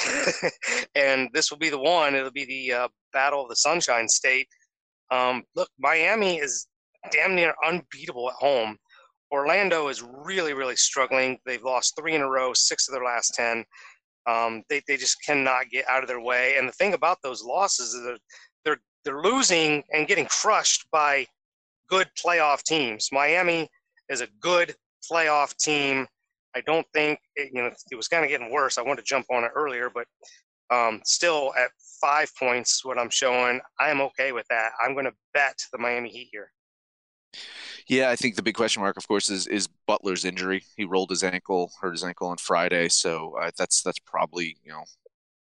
and 0.95 1.29
this 1.35 1.51
will 1.51 1.59
be 1.59 1.69
the 1.69 1.79
one. 1.79 2.15
It'll 2.15 2.31
be 2.31 2.47
the 2.47 2.73
uh, 2.73 2.89
Battle 3.13 3.43
of 3.43 3.49
the 3.51 3.57
Sunshine 3.57 4.09
State. 4.09 4.49
Um, 5.11 5.43
look, 5.55 5.69
Miami 5.79 6.39
is 6.39 6.67
damn 7.11 7.35
near 7.35 7.55
unbeatable 7.65 8.31
at 8.31 8.37
home. 8.37 8.79
Orlando 9.31 9.89
is 9.89 10.03
really, 10.03 10.55
really 10.55 10.77
struggling. 10.77 11.39
They've 11.45 11.63
lost 11.63 11.95
three 11.99 12.15
in 12.15 12.23
a 12.23 12.29
row, 12.29 12.53
six 12.55 12.89
of 12.89 12.95
their 12.95 13.05
last 13.05 13.35
ten. 13.35 13.65
Um, 14.27 14.63
they, 14.69 14.83
they 14.87 14.97
just 14.97 15.17
cannot 15.25 15.71
get 15.71 15.89
out 15.89 16.03
of 16.03 16.09
their 16.09 16.21
way. 16.21 16.57
And 16.57 16.69
the 16.69 16.73
thing 16.73 16.95
about 16.95 17.19
those 17.23 17.43
losses 17.43 17.95
is 17.95 18.03
that 18.03 18.19
they're 18.65 18.81
they're 19.05 19.23
losing 19.23 19.83
and 19.93 20.09
getting 20.09 20.27
crushed 20.27 20.87
by 20.91 21.27
good 21.91 22.09
playoff 22.25 22.63
teams. 22.63 23.09
Miami 23.13 23.69
is 24.09 24.21
a 24.21 24.29
good 24.41 24.75
playoff 25.11 25.57
team. 25.57 26.07
I 26.55 26.61
don't 26.63 26.87
think 26.95 27.19
it, 27.37 27.51
you 27.53 27.63
know 27.63 27.71
it 27.91 27.97
was 27.97 28.09
kind 28.09 28.25
of 28.25 28.31
getting 28.31 28.51
worse. 28.51 28.79
I 28.79 28.83
wanted 28.83 29.03
to 29.03 29.07
jump 29.07 29.27
on 29.31 29.45
it 29.45 29.51
earlier, 29.55 29.91
but 29.91 30.07
um, 30.71 31.01
still 31.05 31.53
at 31.59 31.71
five 32.01 32.31
points, 32.39 32.85
what 32.85 32.99
I'm 32.99 33.11
showing, 33.11 33.61
I 33.79 33.91
am 33.91 34.01
okay 34.01 34.33
with 34.33 34.47
that. 34.51 34.73
I'm 34.83 34.95
going 34.95 35.05
to 35.05 35.15
bet 35.35 35.59
the 35.73 35.79
Miami 35.79 36.09
Heat 36.09 36.29
here. 36.33 36.53
Yeah, 37.87 38.11
I 38.11 38.17
think 38.17 38.37
the 38.37 38.43
big 38.43 38.55
question 38.55 38.83
mark, 38.83 38.97
of 38.97 39.07
course, 39.07 39.31
is 39.31 39.47
is 39.49 39.69
Butler's 39.87 40.25
injury. 40.25 40.63
He 40.77 40.85
rolled 40.85 41.11
his 41.11 41.25
ankle, 41.25 41.73
hurt 41.81 41.93
his 41.93 42.05
ankle 42.05 42.29
on 42.29 42.37
Friday, 42.37 42.89
so 42.89 43.37
uh, 43.41 43.51
that's 43.57 43.83
that's 43.83 43.99
probably 44.01 44.57
you 44.63 44.73
know 44.73 44.85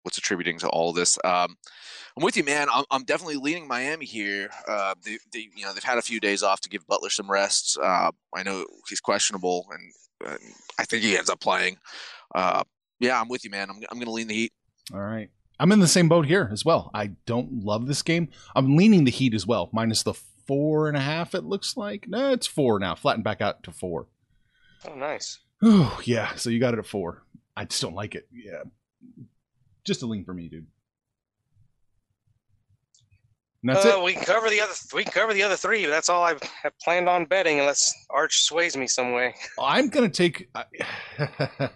what's 0.04 0.18
attributing 0.18 0.60
to 0.60 0.70
all 0.70 0.94
this. 0.94 1.18
Um, 1.24 1.58
I'm 2.18 2.24
with 2.24 2.38
you, 2.38 2.44
man. 2.44 2.68
I'm, 2.74 2.86
I'm 2.92 3.04
definitely 3.04 3.38
leaning 3.38 3.68
Miami 3.68 4.06
here. 4.06 4.50
Uh, 4.68 4.96
they, 5.04 5.18
they, 5.32 5.50
you 5.56 5.64
know, 5.64 5.74
they've 5.74 5.84
had 5.84 5.98
a 5.98 6.04
few 6.04 6.20
days 6.20 6.44
off 6.44 6.62
to 6.62 6.70
give 6.70 6.88
Butler 6.88 7.10
some 7.10 7.30
rest. 7.30 7.78
Uh, 7.82 8.12
I 8.36 8.44
know 8.44 8.66
he's 8.88 9.00
questionable, 9.00 9.66
and, 9.72 10.32
and, 10.32 10.54
I 10.78 10.84
think 10.86 11.04
he 11.04 11.18
ends 11.18 11.30
up 11.30 11.40
playing. 11.40 11.78
Uh, 12.34 12.64
yeah, 13.00 13.20
I'm 13.20 13.30
with 13.30 13.44
you, 13.44 13.50
man. 13.50 13.70
I'm, 13.70 13.78
I'm 13.90 13.98
going 13.98 14.06
to 14.06 14.12
lean 14.12 14.28
the 14.28 14.34
Heat. 14.34 14.54
All 14.94 15.00
right. 15.00 15.30
I'm 15.60 15.72
in 15.72 15.80
the 15.80 15.88
same 15.88 16.08
boat 16.08 16.26
here 16.26 16.50
as 16.52 16.64
well. 16.64 16.90
I 16.94 17.08
don't 17.26 17.64
love 17.64 17.88
this 17.88 18.02
game. 18.02 18.30
I'm 18.56 18.78
leaning 18.78 19.04
the 19.04 19.12
Heat 19.12 19.34
as 19.34 19.46
well, 19.46 19.70
minus 19.74 20.04
the 20.04 20.14
four 20.48 20.88
and 20.88 20.96
a 20.96 21.02
half. 21.02 21.36
It 21.36 21.44
looks 21.44 21.76
like 21.78 22.08
no, 22.08 22.32
it's 22.32 22.48
four 22.48 22.80
now. 22.80 22.96
Flattened 22.96 23.26
back 23.26 23.42
out 23.42 23.62
to 23.64 23.72
four. 23.72 24.08
Oh, 24.88 24.96
nice. 24.96 25.40
Oh 25.62 26.00
yeah. 26.06 26.34
So 26.36 26.50
you 26.50 26.60
got 26.60 26.74
it 26.74 26.80
at 26.80 26.86
four. 26.86 27.24
I 27.56 27.66
just 27.66 27.82
don't 27.82 27.94
like 27.94 28.16
it. 28.16 28.28
Yeah, 28.32 28.64
just 29.90 30.04
a 30.04 30.06
lean 30.06 30.24
for 30.24 30.34
me, 30.34 30.48
dude. 30.48 30.68
And 33.64 33.76
that's 33.76 33.86
uh, 33.86 33.98
it. 33.98 34.04
We 34.04 34.14
can 34.14 34.24
cover 34.24 34.50
the 34.50 34.62
other. 34.62 34.72
We 34.94 35.04
can 35.04 35.12
cover 35.12 35.34
the 35.34 35.44
other 35.44 35.58
three. 35.58 35.86
That's 35.86 36.08
all 36.08 36.24
I 36.24 36.36
have 36.64 36.78
planned 36.80 37.10
on 37.10 37.26
betting, 37.26 37.60
unless 37.60 37.94
Arch 38.10 38.44
sways 38.44 38.78
me 38.78 38.88
some 38.88 39.12
way. 39.12 39.36
I'm 39.62 39.90
gonna 39.90 40.10
take. 40.10 40.50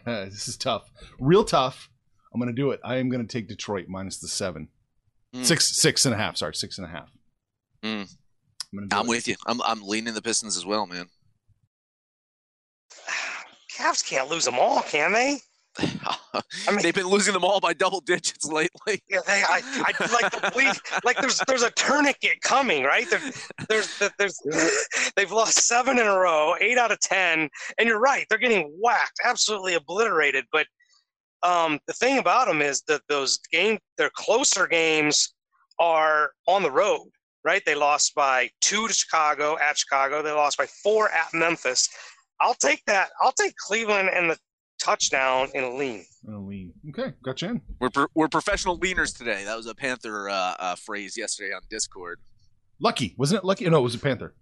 this 0.05 0.48
is 0.48 0.55
tough, 0.55 0.89
real 1.20 1.43
tough. 1.43 1.89
I'm 2.34 2.39
gonna 2.39 2.53
do 2.53 2.72
it. 2.72 2.79
I 2.86 2.98
am 2.98 3.10
gonna 3.10 3.25
take 3.25 3.50
Detroit 3.50 3.88
minus 3.89 4.20
the 4.20 4.29
seven, 4.29 4.70
mm. 5.36 5.43
six, 5.43 5.75
six 5.75 6.05
and 6.05 6.15
a 6.15 6.17
half. 6.17 6.38
Sorry, 6.38 6.55
six 6.55 6.77
and 6.77 6.88
a 6.88 6.89
half. 6.89 7.12
Mm. 7.84 8.15
I'm, 8.77 8.88
I'm 8.91 9.08
with 9.08 9.27
you. 9.27 9.36
I'm 9.46 9.62
I'm 9.63 9.86
leaning 9.86 10.13
the 10.13 10.22
Pistons 10.22 10.55
as 10.55 10.65
well, 10.65 10.88
man. 10.88 11.08
Cavs 13.75 14.08
can't 14.08 14.29
lose 14.29 14.46
them 14.46 14.58
all, 14.58 14.84
can 14.84 15.12
they? 15.12 15.39
I 15.80 16.42
mean, 16.70 16.82
they've 16.84 16.94
been 16.94 17.08
losing 17.08 17.34
them 17.34 17.44
all 17.44 17.60
by 17.60 17.74
double 17.74 18.00
digits 18.01 18.46
lately. 18.46 19.01
Yeah, 19.10 19.20
they, 19.25 19.44
I, 19.48 19.62
I 19.63 20.13
like 20.13 20.32
to 20.32 20.51
believe 20.51 20.80
like 21.03 21.18
there's 21.18 21.39
there's 21.48 21.63
a 21.63 21.72
tourniquet 21.72 22.42
coming, 22.42 22.84
right? 22.84 23.10
There, 23.10 23.22
there's 23.70 24.01
there's 24.20 24.39
they've 25.15 25.32
lost 25.32 25.65
seven 25.68 25.98
in 25.98 26.06
a 26.06 26.15
row, 26.15 26.56
eight 26.62 26.77
out 26.77 26.92
of 26.92 27.00
ten, 27.00 27.50
and 27.77 27.88
you're 27.88 28.00
right, 28.00 28.25
they're 28.30 28.38
getting 28.38 28.72
whacked, 28.80 29.20
absolutely 29.25 29.74
obliterated. 29.74 30.46
But 30.51 30.68
um, 31.42 31.80
the 31.88 31.94
thing 31.94 32.20
about 32.20 32.48
them 32.48 32.62
is 32.62 32.84
that 32.88 33.01
those 33.10 33.39
game, 33.51 33.80
their 33.98 34.12
closer 34.15 34.68
games 34.68 35.34
are 35.80 36.32
on 36.48 36.62
the 36.62 36.72
road 36.72 37.10
right? 37.44 37.62
They 37.65 37.75
lost 37.75 38.15
by 38.15 38.50
two 38.62 38.88
to 38.88 38.94
Chicago 38.94 39.58
at 39.60 39.77
Chicago. 39.77 40.22
They 40.22 40.32
lost 40.32 40.58
by 40.58 40.65
four 40.65 41.10
at 41.10 41.27
Memphis. 41.34 41.89
I'll 42.39 42.53
take 42.53 42.84
that. 42.88 43.10
I'll 43.22 43.34
take 43.34 43.56
Cleveland 43.58 44.10
and 44.13 44.30
the 44.30 44.38
touchdown 44.84 45.50
in 45.54 45.63
a 45.63 45.74
lean. 45.74 46.06
In 46.28 46.34
a 46.34 46.40
lean. 46.40 46.74
Okay, 46.90 47.13
gotcha. 47.24 47.50
In. 47.50 47.62
We're 47.80 47.90
pro- 47.90 48.08
we're 48.13 48.28
professional 48.28 48.78
leaners 48.80 49.18
today. 49.18 49.44
That 49.46 49.56
was 49.56 49.68
a 49.68 49.75
Panther 49.75 50.30
uh, 50.30 50.56
uh, 50.60 50.75
phrase 50.75 51.18
yesterday 51.18 51.54
on 51.54 51.62
Discord. 51.70 52.20
Lucky, 52.80 53.16
wasn't 53.18 53.44
it? 53.44 53.46
Lucky? 53.46 53.70
No, 53.70 53.80
it 53.80 53.82
was 53.82 53.96
a 53.96 54.00
Panther. 54.00 54.34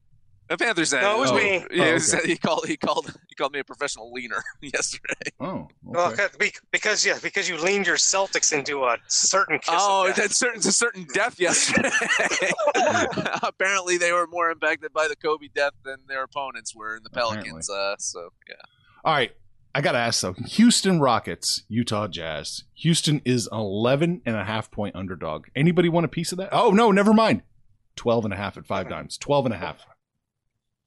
A 0.49 0.57
Panther 0.57 0.83
said, 0.83 1.01
"No, 1.01 1.15
it 1.15 1.19
was 1.19 1.31
oh. 1.31 1.35
me." 1.35 1.65
Yeah, 1.71 1.97
oh, 1.97 2.17
okay. 2.17 2.27
he 2.27 2.35
called 2.35 2.65
he 2.67 2.75
called 2.75 3.17
he 3.29 3.35
called 3.35 3.53
me 3.53 3.59
a 3.59 3.63
professional 3.63 4.11
leaner 4.11 4.43
yesterday. 4.61 5.31
Oh, 5.39 5.69
okay. 5.95 6.27
well, 6.37 6.49
because 6.71 7.05
yeah, 7.05 7.17
because 7.23 7.47
you 7.47 7.57
leaned 7.57 7.87
your 7.87 7.95
Celtics 7.95 8.51
into 8.51 8.83
a 8.83 8.97
certain 9.07 9.59
kiss. 9.59 9.73
Oh, 9.77 10.11
that's 10.13 10.35
certain 10.35 10.59
to 10.61 10.73
certain 10.73 11.07
death 11.13 11.39
yesterday. 11.39 11.89
Apparently, 13.43 13.97
they 13.97 14.11
were 14.11 14.27
more 14.27 14.51
impacted 14.51 14.91
by 14.91 15.07
the 15.07 15.15
Kobe 15.15 15.47
death 15.55 15.73
than 15.85 15.97
their 16.09 16.23
opponents 16.23 16.75
were 16.75 16.97
in 16.97 17.03
the 17.03 17.11
Pelicans. 17.11 17.69
Uh, 17.69 17.95
so 17.97 18.33
yeah. 18.49 18.55
All 19.05 19.13
right. 19.13 19.31
I 19.73 19.81
got 19.81 19.93
to 19.93 19.97
ask 19.97 20.21
though 20.21 20.33
Houston 20.33 20.99
Rockets, 20.99 21.63
Utah 21.69 22.07
Jazz. 22.07 22.63
Houston 22.75 23.21
is 23.25 23.47
11 23.51 24.21
and 24.25 24.35
a 24.35 24.43
half 24.43 24.69
point 24.71 24.95
underdog. 24.95 25.47
Anybody 25.55 25.89
want 25.89 26.05
a 26.05 26.09
piece 26.09 26.31
of 26.31 26.37
that? 26.39 26.49
Oh, 26.51 26.71
no, 26.71 26.91
never 26.91 27.13
mind. 27.13 27.43
12 27.95 28.25
and 28.25 28.33
a 28.33 28.37
half 28.37 28.57
at 28.57 28.65
five 28.65 28.89
dimes. 28.89 29.17
12 29.17 29.45
and 29.47 29.55
a 29.55 29.57
half. 29.57 29.85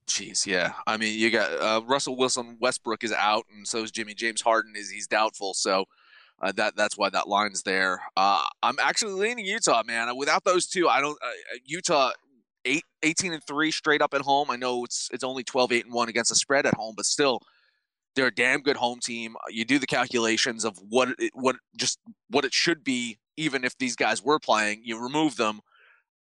Jeez, 0.07 0.45
yeah. 0.45 0.73
I 0.85 0.97
mean, 0.97 1.17
you 1.17 1.31
got 1.31 1.51
uh, 1.51 1.81
Russell 1.85 2.15
Wilson 2.15 2.57
Westbrook 2.59 3.03
is 3.03 3.11
out, 3.11 3.45
and 3.51 3.67
so 3.67 3.83
is 3.83 3.91
Jimmy 3.91 4.13
James 4.13 4.41
Harden 4.41 4.75
is 4.75 4.91
he's 4.91 5.07
doubtful. 5.07 5.53
So 5.53 5.85
Uh, 6.41 6.51
that 6.51 6.75
that's 6.75 6.97
why 6.97 7.09
that 7.09 7.27
line's 7.27 7.63
there. 7.63 8.01
Uh, 8.17 8.43
I'm 8.61 8.77
actually 8.79 9.13
leaning 9.13 9.45
Utah, 9.45 9.83
man. 9.83 10.15
Without 10.17 10.43
those 10.43 10.67
two, 10.67 10.87
I 10.89 10.99
don't. 11.01 11.17
Uh, 11.23 11.27
uh 11.27 11.57
Utah 11.65 12.11
eight, 12.65 12.83
18 13.03 13.33
and 13.33 13.43
three 13.43 13.71
straight 13.71 14.01
up 14.01 14.13
at 14.13 14.21
home. 14.21 14.51
I 14.51 14.57
know 14.57 14.83
it's 14.83 15.09
it's 15.13 15.23
only 15.23 15.43
12, 15.43 15.71
8 15.71 15.85
and 15.85 15.93
one 15.93 16.09
against 16.09 16.29
the 16.29 16.35
spread 16.35 16.65
at 16.65 16.73
home, 16.73 16.93
but 16.97 17.05
still, 17.05 17.39
they're 18.15 18.27
a 18.27 18.33
damn 18.33 18.61
good 18.61 18.77
home 18.77 18.99
team. 18.99 19.35
You 19.49 19.65
do 19.65 19.79
the 19.79 19.87
calculations 19.87 20.65
of 20.65 20.77
what 20.89 21.09
it, 21.19 21.31
what 21.33 21.57
just 21.75 21.99
what 22.29 22.45
it 22.45 22.53
should 22.53 22.83
be, 22.83 23.19
even 23.37 23.63
if 23.63 23.77
these 23.77 23.95
guys 23.95 24.23
were 24.23 24.39
playing. 24.39 24.81
You 24.83 25.01
remove 25.01 25.35
them. 25.35 25.61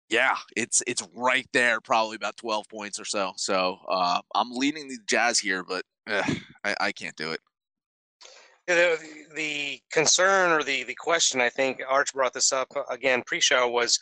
Yeah, 0.08 0.36
it's 0.56 0.82
it's 0.86 1.06
right 1.14 1.46
there, 1.52 1.80
probably 1.80 2.16
about 2.16 2.36
12 2.36 2.68
points 2.68 3.00
or 3.00 3.04
so. 3.04 3.32
So 3.36 3.78
uh, 3.88 4.20
I'm 4.34 4.50
leaning 4.52 4.88
the 4.88 4.98
Jazz 5.06 5.38
here, 5.38 5.64
but 5.64 5.84
ugh, 6.08 6.36
I, 6.64 6.76
I 6.80 6.92
can't 6.92 7.16
do 7.16 7.32
it. 7.32 7.40
The, 8.66 8.96
the 9.34 9.80
concern 9.90 10.52
or 10.52 10.62
the, 10.62 10.84
the 10.84 10.94
question, 10.94 11.40
I 11.40 11.48
think 11.48 11.80
Arch 11.88 12.12
brought 12.14 12.32
this 12.32 12.52
up 12.52 12.68
uh, 12.76 12.82
again 12.90 13.22
pre 13.26 13.40
show, 13.40 13.68
was 13.68 13.98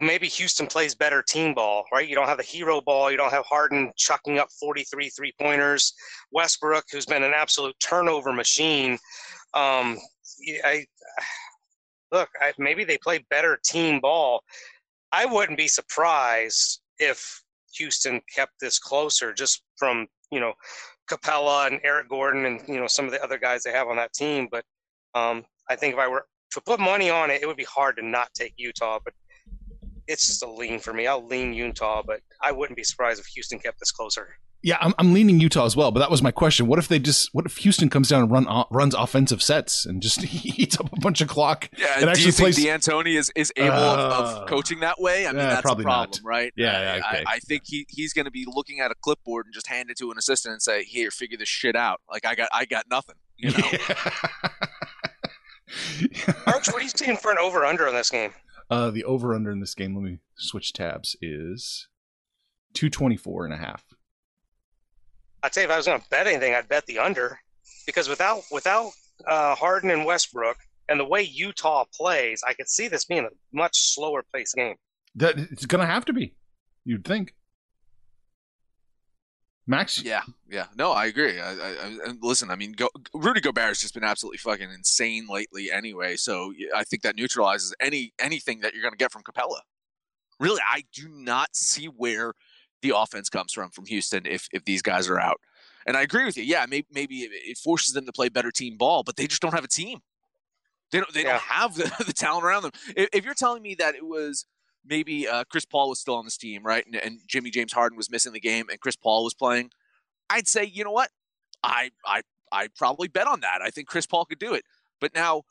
maybe 0.00 0.26
Houston 0.28 0.66
plays 0.66 0.94
better 0.94 1.22
team 1.22 1.54
ball, 1.54 1.84
right? 1.92 2.08
You 2.08 2.14
don't 2.14 2.28
have 2.28 2.38
the 2.38 2.42
hero 2.42 2.80
ball. 2.80 3.10
You 3.10 3.16
don't 3.16 3.32
have 3.32 3.44
Harden 3.44 3.92
chucking 3.96 4.38
up 4.38 4.48
43 4.58 5.10
three 5.10 5.32
pointers. 5.40 5.92
Westbrook, 6.32 6.84
who's 6.90 7.06
been 7.06 7.22
an 7.22 7.32
absolute 7.34 7.76
turnover 7.80 8.32
machine. 8.32 8.98
Um, 9.54 9.98
I 10.64 10.86
look, 12.12 12.28
I, 12.40 12.52
maybe 12.58 12.84
they 12.84 12.98
play 12.98 13.24
better 13.30 13.58
team 13.64 14.00
ball. 14.00 14.42
I 15.12 15.26
wouldn't 15.26 15.58
be 15.58 15.68
surprised 15.68 16.80
if 16.98 17.42
Houston 17.76 18.20
kept 18.34 18.54
this 18.60 18.78
closer 18.78 19.32
just 19.32 19.62
from, 19.76 20.06
you 20.30 20.40
know, 20.40 20.52
Capela 21.08 21.66
and 21.66 21.80
Eric 21.82 22.08
Gordon 22.08 22.46
and, 22.46 22.60
you 22.68 22.78
know, 22.78 22.86
some 22.86 23.04
of 23.06 23.10
the 23.10 23.22
other 23.22 23.38
guys 23.38 23.62
they 23.62 23.72
have 23.72 23.88
on 23.88 23.96
that 23.96 24.12
team. 24.12 24.48
But 24.50 24.64
um, 25.14 25.44
I 25.68 25.76
think 25.76 25.94
if 25.94 26.00
I 26.00 26.08
were 26.08 26.26
to 26.52 26.60
put 26.60 26.78
money 26.80 27.10
on 27.10 27.30
it, 27.30 27.42
it 27.42 27.46
would 27.46 27.56
be 27.56 27.64
hard 27.64 27.96
to 27.96 28.06
not 28.06 28.32
take 28.34 28.54
Utah. 28.56 29.00
But 29.04 29.14
it's 30.10 30.26
just 30.26 30.42
a 30.42 30.50
lean 30.50 30.80
for 30.80 30.92
me. 30.92 31.06
I'll 31.06 31.24
lean 31.24 31.54
Utah, 31.54 32.02
but 32.04 32.20
I 32.42 32.52
wouldn't 32.52 32.76
be 32.76 32.82
surprised 32.82 33.20
if 33.20 33.26
Houston 33.26 33.60
kept 33.60 33.78
this 33.78 33.92
closer. 33.92 34.36
Yeah, 34.62 34.76
I'm, 34.80 34.92
I'm 34.98 35.14
leaning 35.14 35.40
Utah 35.40 35.64
as 35.64 35.74
well, 35.74 35.90
but 35.90 36.00
that 36.00 36.10
was 36.10 36.20
my 36.20 36.32
question. 36.32 36.66
What 36.66 36.78
if 36.78 36.88
they 36.88 36.98
just? 36.98 37.30
What 37.32 37.46
if 37.46 37.56
Houston 37.58 37.88
comes 37.88 38.10
down 38.10 38.22
and 38.22 38.30
run 38.30 38.46
runs 38.70 38.94
offensive 38.94 39.40
sets 39.40 39.86
and 39.86 40.02
just 40.02 40.22
eats 40.44 40.78
up 40.78 40.92
a 40.92 41.00
bunch 41.00 41.22
of 41.22 41.28
clock? 41.28 41.70
Yeah, 41.78 42.00
and 42.00 42.12
do 42.12 42.20
you 42.20 42.30
think 42.30 42.54
plays... 42.54 42.62
D'Antoni 42.62 43.16
is, 43.16 43.32
is 43.34 43.50
able 43.56 43.72
uh, 43.72 43.94
of, 43.94 44.10
of, 44.10 44.36
uh, 44.42 44.44
coaching 44.46 44.80
that 44.80 45.00
way? 45.00 45.26
I 45.26 45.30
mean, 45.30 45.38
that's 45.38 45.62
probably 45.62 45.84
the 45.84 45.88
problem, 45.88 46.10
not. 46.22 46.28
right? 46.28 46.52
Yeah, 46.56 46.96
yeah 46.98 47.06
okay. 47.06 47.24
I, 47.26 47.36
I, 47.36 47.38
think 47.38 47.62
he, 47.64 47.86
he's 47.88 48.12
going 48.12 48.26
to 48.26 48.30
be 48.30 48.44
looking 48.46 48.80
at 48.80 48.90
a 48.90 48.94
clipboard 49.00 49.46
and 49.46 49.54
just 49.54 49.66
hand 49.66 49.88
it 49.88 49.96
to 49.98 50.10
an 50.10 50.18
assistant 50.18 50.52
and 50.52 50.60
say, 50.60 50.84
"Here, 50.84 51.10
figure 51.10 51.38
this 51.38 51.48
shit 51.48 51.74
out." 51.74 52.02
Like 52.10 52.26
I 52.26 52.34
got 52.34 52.50
I 52.52 52.66
got 52.66 52.84
nothing, 52.90 53.16
you 53.38 53.52
know. 53.52 53.64
Arch, 56.46 56.66
what 56.66 56.74
are 56.74 56.82
you 56.82 56.88
seeing 56.88 57.16
for 57.16 57.30
an 57.30 57.38
over 57.38 57.64
under 57.64 57.88
on 57.88 57.94
this 57.94 58.10
game? 58.10 58.32
Uh, 58.70 58.90
the 58.90 59.04
over 59.04 59.34
under 59.34 59.50
in 59.50 59.60
this 59.60 59.74
game, 59.74 59.94
let 59.96 60.04
me 60.04 60.18
switch 60.36 60.72
tabs, 60.72 61.16
is 61.20 61.88
224 62.74 63.44
and 63.46 63.54
a 63.54 63.56
half. 63.56 63.84
I'd 65.42 65.54
say 65.54 65.64
if 65.64 65.70
I 65.70 65.76
was 65.76 65.86
going 65.86 66.00
to 66.00 66.06
bet 66.08 66.26
anything, 66.26 66.54
I'd 66.54 66.68
bet 66.68 66.86
the 66.86 66.98
under 66.98 67.40
because 67.86 68.08
without 68.08 68.42
without 68.52 68.92
uh, 69.26 69.54
Harden 69.54 69.90
and 69.90 70.04
Westbrook 70.04 70.56
and 70.88 71.00
the 71.00 71.04
way 71.04 71.22
Utah 71.22 71.84
plays, 71.94 72.42
I 72.46 72.54
could 72.54 72.68
see 72.68 72.88
this 72.88 73.04
being 73.04 73.24
a 73.24 73.30
much 73.52 73.92
slower 73.92 74.24
pace 74.34 74.52
game. 74.54 74.76
That 75.14 75.38
it's 75.38 75.66
going 75.66 75.80
to 75.80 75.92
have 75.92 76.04
to 76.04 76.12
be, 76.12 76.34
you'd 76.84 77.04
think. 77.04 77.34
Max? 79.66 80.02
Yeah, 80.02 80.22
yeah. 80.48 80.66
No, 80.76 80.92
I 80.92 81.06
agree. 81.06 81.38
I, 81.38 81.52
I, 81.52 81.70
I 82.06 82.12
listen. 82.20 82.50
I 82.50 82.56
mean, 82.56 82.72
Go, 82.72 82.88
Rudy 83.14 83.40
Gobert 83.40 83.68
has 83.68 83.78
just 83.78 83.94
been 83.94 84.04
absolutely 84.04 84.38
fucking 84.38 84.70
insane 84.70 85.26
lately. 85.28 85.70
Anyway, 85.70 86.16
so 86.16 86.52
I 86.74 86.84
think 86.84 87.02
that 87.02 87.16
neutralizes 87.16 87.74
any 87.80 88.12
anything 88.18 88.60
that 88.60 88.74
you're 88.74 88.82
going 88.82 88.92
to 88.92 88.98
get 88.98 89.12
from 89.12 89.22
Capela. 89.22 89.60
Really, 90.40 90.60
I 90.68 90.84
do 90.92 91.08
not 91.08 91.48
see 91.52 91.86
where 91.86 92.32
the 92.82 92.94
offense 92.96 93.28
comes 93.28 93.52
from 93.52 93.70
from 93.70 93.86
Houston 93.86 94.26
if 94.26 94.48
if 94.52 94.64
these 94.64 94.82
guys 94.82 95.08
are 95.08 95.20
out. 95.20 95.40
And 95.86 95.96
I 95.96 96.02
agree 96.02 96.24
with 96.24 96.36
you. 96.36 96.44
Yeah, 96.44 96.66
maybe, 96.68 96.86
maybe 96.92 97.16
it 97.22 97.58
forces 97.58 97.94
them 97.94 98.06
to 98.06 98.12
play 98.12 98.28
better 98.28 98.50
team 98.50 98.76
ball, 98.76 99.02
but 99.02 99.16
they 99.16 99.26
just 99.26 99.40
don't 99.40 99.54
have 99.54 99.64
a 99.64 99.68
team. 99.68 100.00
They 100.92 100.98
don't. 100.98 101.12
They 101.12 101.22
yeah. 101.22 101.32
don't 101.32 101.42
have 101.42 101.74
the, 101.98 102.04
the 102.04 102.12
talent 102.12 102.44
around 102.44 102.62
them. 102.62 102.72
If, 102.96 103.08
if 103.12 103.24
you're 103.24 103.34
telling 103.34 103.62
me 103.62 103.74
that 103.76 103.94
it 103.94 104.04
was 104.04 104.46
maybe 104.84 105.28
uh, 105.28 105.44
Chris 105.44 105.64
Paul 105.64 105.88
was 105.88 106.00
still 106.00 106.14
on 106.14 106.24
this 106.24 106.36
team, 106.36 106.64
right? 106.64 106.84
And, 106.86 106.96
and, 106.96 107.20
Jimmy 107.26 107.50
James 107.50 107.72
Harden 107.72 107.96
was 107.96 108.10
missing 108.10 108.32
the 108.32 108.40
game, 108.40 108.66
and 108.70 108.80
Chris 108.80 108.96
Paul 108.96 109.24
was 109.24 109.34
playing. 109.34 109.70
I'd 110.28 110.48
say, 110.48 110.64
you 110.64 110.84
know 110.84 110.92
what? 110.92 111.10
I 111.62 111.90
I 112.04 112.22
I 112.52 112.68
probably 112.76 113.08
bet 113.08 113.26
on 113.26 113.40
that. 113.40 113.60
I 113.62 113.70
think 113.70 113.88
Chris 113.88 114.06
Paul 114.06 114.24
could 114.24 114.38
do 114.38 114.54
it. 114.54 114.64
But 115.00 115.14
now, 115.14 115.42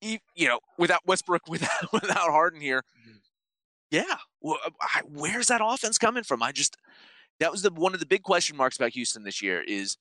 you 0.00 0.18
know, 0.38 0.60
without 0.78 1.00
Westbrook, 1.06 1.42
without 1.48 1.92
without 1.92 2.30
Harden 2.30 2.60
here, 2.60 2.84
mm-hmm. 3.08 3.18
yeah, 3.90 4.16
where's 5.08 5.46
that 5.48 5.60
offense 5.64 5.98
coming 5.98 6.24
from? 6.24 6.42
I 6.42 6.52
just 6.52 6.76
that 7.40 7.50
was 7.50 7.62
the 7.62 7.70
one 7.70 7.94
of 7.94 8.00
the 8.00 8.06
big 8.06 8.22
question 8.22 8.56
marks 8.56 8.76
about 8.76 8.90
Houston 8.90 9.24
this 9.24 9.42
year 9.42 9.62
is 9.62 9.96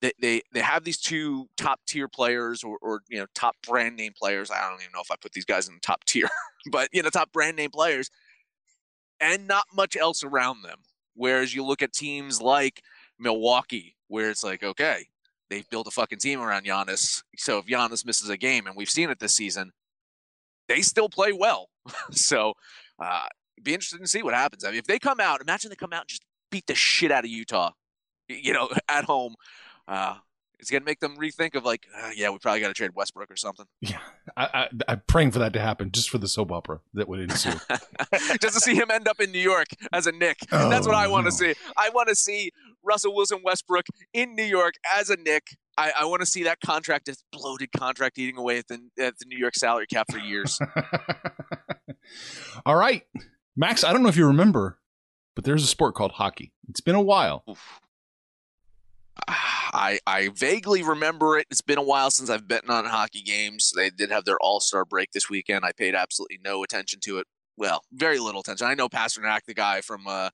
they, 0.00 0.12
they, 0.20 0.42
they 0.52 0.60
have 0.60 0.84
these 0.84 0.98
two 0.98 1.48
top 1.56 1.80
tier 1.86 2.08
players 2.08 2.62
or, 2.62 2.78
or, 2.80 3.00
you 3.08 3.18
know 3.18 3.26
top 3.34 3.56
brand 3.66 3.96
name 3.96 4.12
players. 4.16 4.50
I 4.50 4.68
don't 4.68 4.80
even 4.80 4.92
know 4.94 5.00
if 5.00 5.10
I 5.10 5.16
put 5.16 5.32
these 5.32 5.44
guys 5.44 5.68
in 5.68 5.74
the 5.74 5.80
top 5.80 6.04
tier, 6.06 6.28
but 6.70 6.88
you 6.92 7.02
know 7.02 7.10
top 7.10 7.32
brand 7.32 7.56
name 7.56 7.70
players, 7.70 8.10
and 9.20 9.46
not 9.46 9.64
much 9.74 9.96
else 9.96 10.22
around 10.22 10.62
them. 10.62 10.78
Whereas 11.14 11.54
you 11.54 11.64
look 11.64 11.82
at 11.82 11.92
teams 11.92 12.40
like 12.40 12.82
Milwaukee, 13.18 13.96
where 14.06 14.30
it's 14.30 14.44
like 14.44 14.62
okay, 14.62 15.06
they've 15.50 15.68
built 15.68 15.86
a 15.86 15.90
fucking 15.90 16.18
team 16.18 16.40
around 16.40 16.64
Giannis. 16.64 17.22
So 17.36 17.58
if 17.58 17.66
Giannis 17.66 18.06
misses 18.06 18.28
a 18.28 18.36
game, 18.36 18.66
and 18.66 18.76
we've 18.76 18.90
seen 18.90 19.10
it 19.10 19.18
this 19.18 19.34
season, 19.34 19.72
they 20.68 20.82
still 20.82 21.08
play 21.08 21.32
well. 21.32 21.68
so 22.10 22.54
uh, 22.98 23.26
be 23.62 23.74
interested 23.74 24.00
to 24.00 24.06
see 24.06 24.22
what 24.22 24.34
happens. 24.34 24.64
I 24.64 24.70
mean, 24.70 24.78
if 24.78 24.86
they 24.86 24.98
come 24.98 25.20
out, 25.20 25.40
imagine 25.40 25.70
they 25.70 25.76
come 25.76 25.92
out 25.92 26.02
and 26.02 26.08
just 26.08 26.24
beat 26.50 26.66
the 26.66 26.74
shit 26.74 27.10
out 27.10 27.24
of 27.24 27.30
Utah, 27.30 27.72
you 28.28 28.52
know, 28.52 28.68
at 28.88 29.04
home. 29.04 29.34
Uh, 29.88 30.16
it's 30.58 30.70
gonna 30.70 30.84
make 30.84 31.00
them 31.00 31.16
rethink 31.16 31.54
of 31.54 31.64
like, 31.64 31.86
uh, 31.96 32.10
yeah, 32.14 32.30
we 32.30 32.38
probably 32.38 32.60
got 32.60 32.68
to 32.68 32.74
trade 32.74 32.90
Westbrook 32.94 33.30
or 33.30 33.36
something. 33.36 33.66
Yeah, 33.80 34.00
I, 34.36 34.68
I, 34.88 34.92
am 34.92 35.02
praying 35.06 35.30
for 35.30 35.38
that 35.38 35.52
to 35.54 35.60
happen, 35.60 35.90
just 35.92 36.10
for 36.10 36.18
the 36.18 36.28
soap 36.28 36.52
opera 36.52 36.80
that 36.94 37.08
would 37.08 37.20
ensue. 37.20 37.52
just 38.40 38.54
to 38.54 38.60
see 38.60 38.74
him 38.74 38.90
end 38.90 39.08
up 39.08 39.20
in 39.20 39.30
New 39.30 39.38
York 39.38 39.68
as 39.92 40.06
a 40.06 40.12
Knick. 40.12 40.38
Oh, 40.52 40.68
That's 40.68 40.86
what 40.86 40.96
I 40.96 41.08
want 41.08 41.26
to 41.26 41.30
no. 41.30 41.52
see. 41.52 41.54
I 41.76 41.90
want 41.90 42.08
to 42.08 42.14
see 42.14 42.50
Russell 42.82 43.14
Wilson 43.14 43.38
Westbrook 43.42 43.86
in 44.12 44.34
New 44.34 44.44
York 44.44 44.74
as 44.94 45.10
a 45.10 45.16
Knick. 45.16 45.56
I, 45.78 45.92
I 46.00 46.04
want 46.06 46.20
to 46.20 46.26
see 46.26 46.42
that 46.42 46.60
contract, 46.60 47.06
this 47.06 47.22
bloated 47.32 47.70
contract, 47.72 48.18
eating 48.18 48.36
away 48.36 48.58
at 48.58 48.68
the 48.68 48.80
at 48.98 49.18
the 49.18 49.26
New 49.26 49.38
York 49.38 49.54
salary 49.54 49.86
cap 49.86 50.06
for 50.10 50.18
years. 50.18 50.58
All 52.66 52.76
right, 52.76 53.02
Max. 53.56 53.84
I 53.84 53.92
don't 53.92 54.02
know 54.02 54.08
if 54.08 54.16
you 54.16 54.26
remember, 54.26 54.78
but 55.36 55.44
there's 55.44 55.62
a 55.62 55.68
sport 55.68 55.94
called 55.94 56.12
hockey. 56.12 56.52
It's 56.68 56.80
been 56.80 56.96
a 56.96 57.02
while. 57.02 57.44
Oof. 57.48 57.80
I 59.28 59.98
I 60.06 60.30
vaguely 60.34 60.82
remember 60.82 61.38
it. 61.38 61.46
It's 61.50 61.60
been 61.60 61.78
a 61.78 61.82
while 61.82 62.10
since 62.10 62.30
I've 62.30 62.48
been 62.48 62.68
on 62.68 62.84
hockey 62.84 63.22
games. 63.22 63.72
They 63.74 63.90
did 63.90 64.10
have 64.10 64.24
their 64.24 64.38
All 64.40 64.60
Star 64.60 64.84
break 64.84 65.12
this 65.12 65.28
weekend. 65.28 65.64
I 65.64 65.72
paid 65.72 65.94
absolutely 65.94 66.38
no 66.44 66.62
attention 66.62 67.00
to 67.04 67.18
it. 67.18 67.26
Well, 67.56 67.82
very 67.92 68.18
little 68.18 68.40
attention. 68.40 68.66
I 68.66 68.74
know 68.74 68.88
Pastrnak, 68.88 69.40
the 69.46 69.54
guy 69.54 69.80
from 69.80 70.06
uh, 70.06 70.30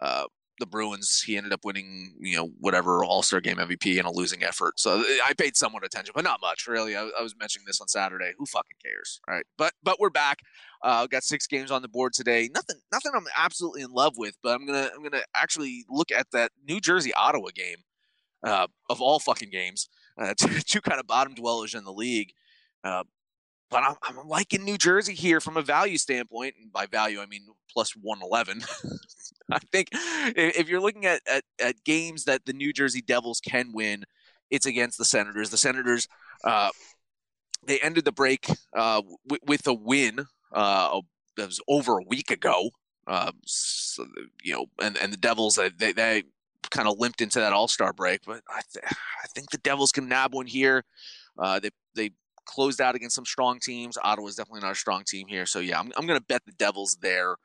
uh, 0.00 0.24
the 0.58 0.66
Bruins, 0.66 1.22
he 1.24 1.36
ended 1.36 1.52
up 1.52 1.64
winning, 1.64 2.14
you 2.20 2.36
know, 2.36 2.50
whatever 2.58 3.04
All 3.04 3.22
Star 3.22 3.40
Game 3.40 3.56
MVP 3.56 3.98
in 3.98 4.06
a 4.06 4.10
losing 4.10 4.42
effort. 4.42 4.78
So 4.78 5.02
I 5.24 5.32
paid 5.34 5.56
somewhat 5.56 5.84
attention, 5.84 6.12
but 6.14 6.24
not 6.24 6.40
much, 6.40 6.66
really. 6.66 6.96
I, 6.96 7.08
I, 7.18 7.22
was 7.22 7.34
mentioning 7.38 7.64
this 7.66 7.80
on 7.80 7.88
Saturday. 7.88 8.32
Who 8.38 8.46
fucking 8.46 8.78
cares, 8.84 9.20
right? 9.28 9.44
But 9.58 9.72
but 9.82 10.00
we're 10.00 10.10
back. 10.10 10.38
Uh, 10.82 11.06
got 11.06 11.22
six 11.22 11.46
games 11.46 11.70
on 11.70 11.82
the 11.82 11.88
board 11.88 12.12
today. 12.12 12.50
Nothing 12.54 12.76
nothing 12.92 13.12
I'm 13.14 13.26
absolutely 13.36 13.82
in 13.82 13.90
love 13.90 14.14
with, 14.16 14.36
but 14.42 14.54
I'm 14.54 14.66
gonna 14.66 14.90
I'm 14.94 15.02
gonna 15.02 15.24
actually 15.34 15.84
look 15.88 16.10
at 16.10 16.26
that 16.32 16.52
New 16.66 16.80
Jersey 16.80 17.12
Ottawa 17.14 17.48
game 17.54 17.78
uh, 18.44 18.66
of 18.90 19.00
all 19.00 19.18
fucking 19.18 19.50
games. 19.50 19.88
Uh, 20.20 20.34
two, 20.38 20.60
two, 20.60 20.80
kind 20.80 21.00
of 21.00 21.06
bottom 21.06 21.34
dwellers 21.34 21.74
in 21.74 21.84
the 21.84 21.92
league. 21.92 22.32
Uh, 22.84 23.04
but 23.68 23.82
I'm, 23.82 23.96
I'm, 24.02 24.28
liking 24.28 24.64
New 24.64 24.78
Jersey 24.78 25.14
here 25.14 25.40
from 25.40 25.56
a 25.56 25.62
value 25.62 25.98
standpoint. 25.98 26.54
And 26.60 26.72
by 26.72 26.86
value, 26.86 27.20
I 27.20 27.26
mean 27.26 27.46
plus 27.72 27.92
111. 28.00 28.62
I 29.52 29.58
think 29.58 29.88
if 29.92 30.68
you're 30.68 30.80
looking 30.80 31.06
at, 31.06 31.20
at, 31.30 31.44
at, 31.60 31.84
games 31.84 32.24
that 32.24 32.46
the 32.46 32.52
New 32.52 32.72
Jersey 32.72 33.02
Devils 33.02 33.40
can 33.40 33.70
win, 33.72 34.04
it's 34.50 34.66
against 34.66 34.98
the 34.98 35.04
Senators. 35.04 35.50
The 35.50 35.56
Senators, 35.56 36.08
uh, 36.44 36.70
they 37.64 37.78
ended 37.80 38.04
the 38.04 38.12
break 38.12 38.48
uh, 38.76 39.02
w- 39.02 39.42
with 39.46 39.66
a 39.66 39.74
win 39.74 40.26
uh, 40.52 41.00
that 41.36 41.46
was 41.46 41.60
over 41.68 41.98
a 41.98 42.04
week 42.06 42.30
ago. 42.30 42.70
Uh, 43.06 43.32
so, 43.44 44.04
you 44.42 44.52
know, 44.52 44.66
and, 44.80 44.96
and 44.96 45.12
the 45.12 45.16
Devils, 45.16 45.58
they, 45.78 45.92
they 45.92 46.24
kind 46.70 46.88
of 46.88 46.98
limped 46.98 47.20
into 47.20 47.40
that 47.40 47.52
All 47.52 47.68
Star 47.68 47.92
break. 47.92 48.20
But 48.26 48.42
I, 48.48 48.60
th- 48.72 48.84
I 48.86 49.26
think 49.34 49.50
the 49.50 49.58
Devils 49.58 49.92
can 49.92 50.08
nab 50.08 50.34
one 50.34 50.46
here. 50.46 50.84
Uh, 51.38 51.60
they 51.60 51.70
they 51.94 52.10
closed 52.46 52.80
out 52.80 52.94
against 52.94 53.16
some 53.16 53.26
strong 53.26 53.58
teams. 53.58 53.98
Ottawa's 54.02 54.36
definitely 54.36 54.60
not 54.62 54.72
a 54.72 54.76
strong 54.76 55.04
team 55.04 55.26
here. 55.28 55.46
So 55.46 55.58
yeah, 55.58 55.78
I'm 55.78 55.92
I'm 55.96 56.06
going 56.06 56.18
to 56.18 56.24
bet 56.24 56.44
the 56.46 56.52
Devils 56.52 56.98
there. 57.00 57.36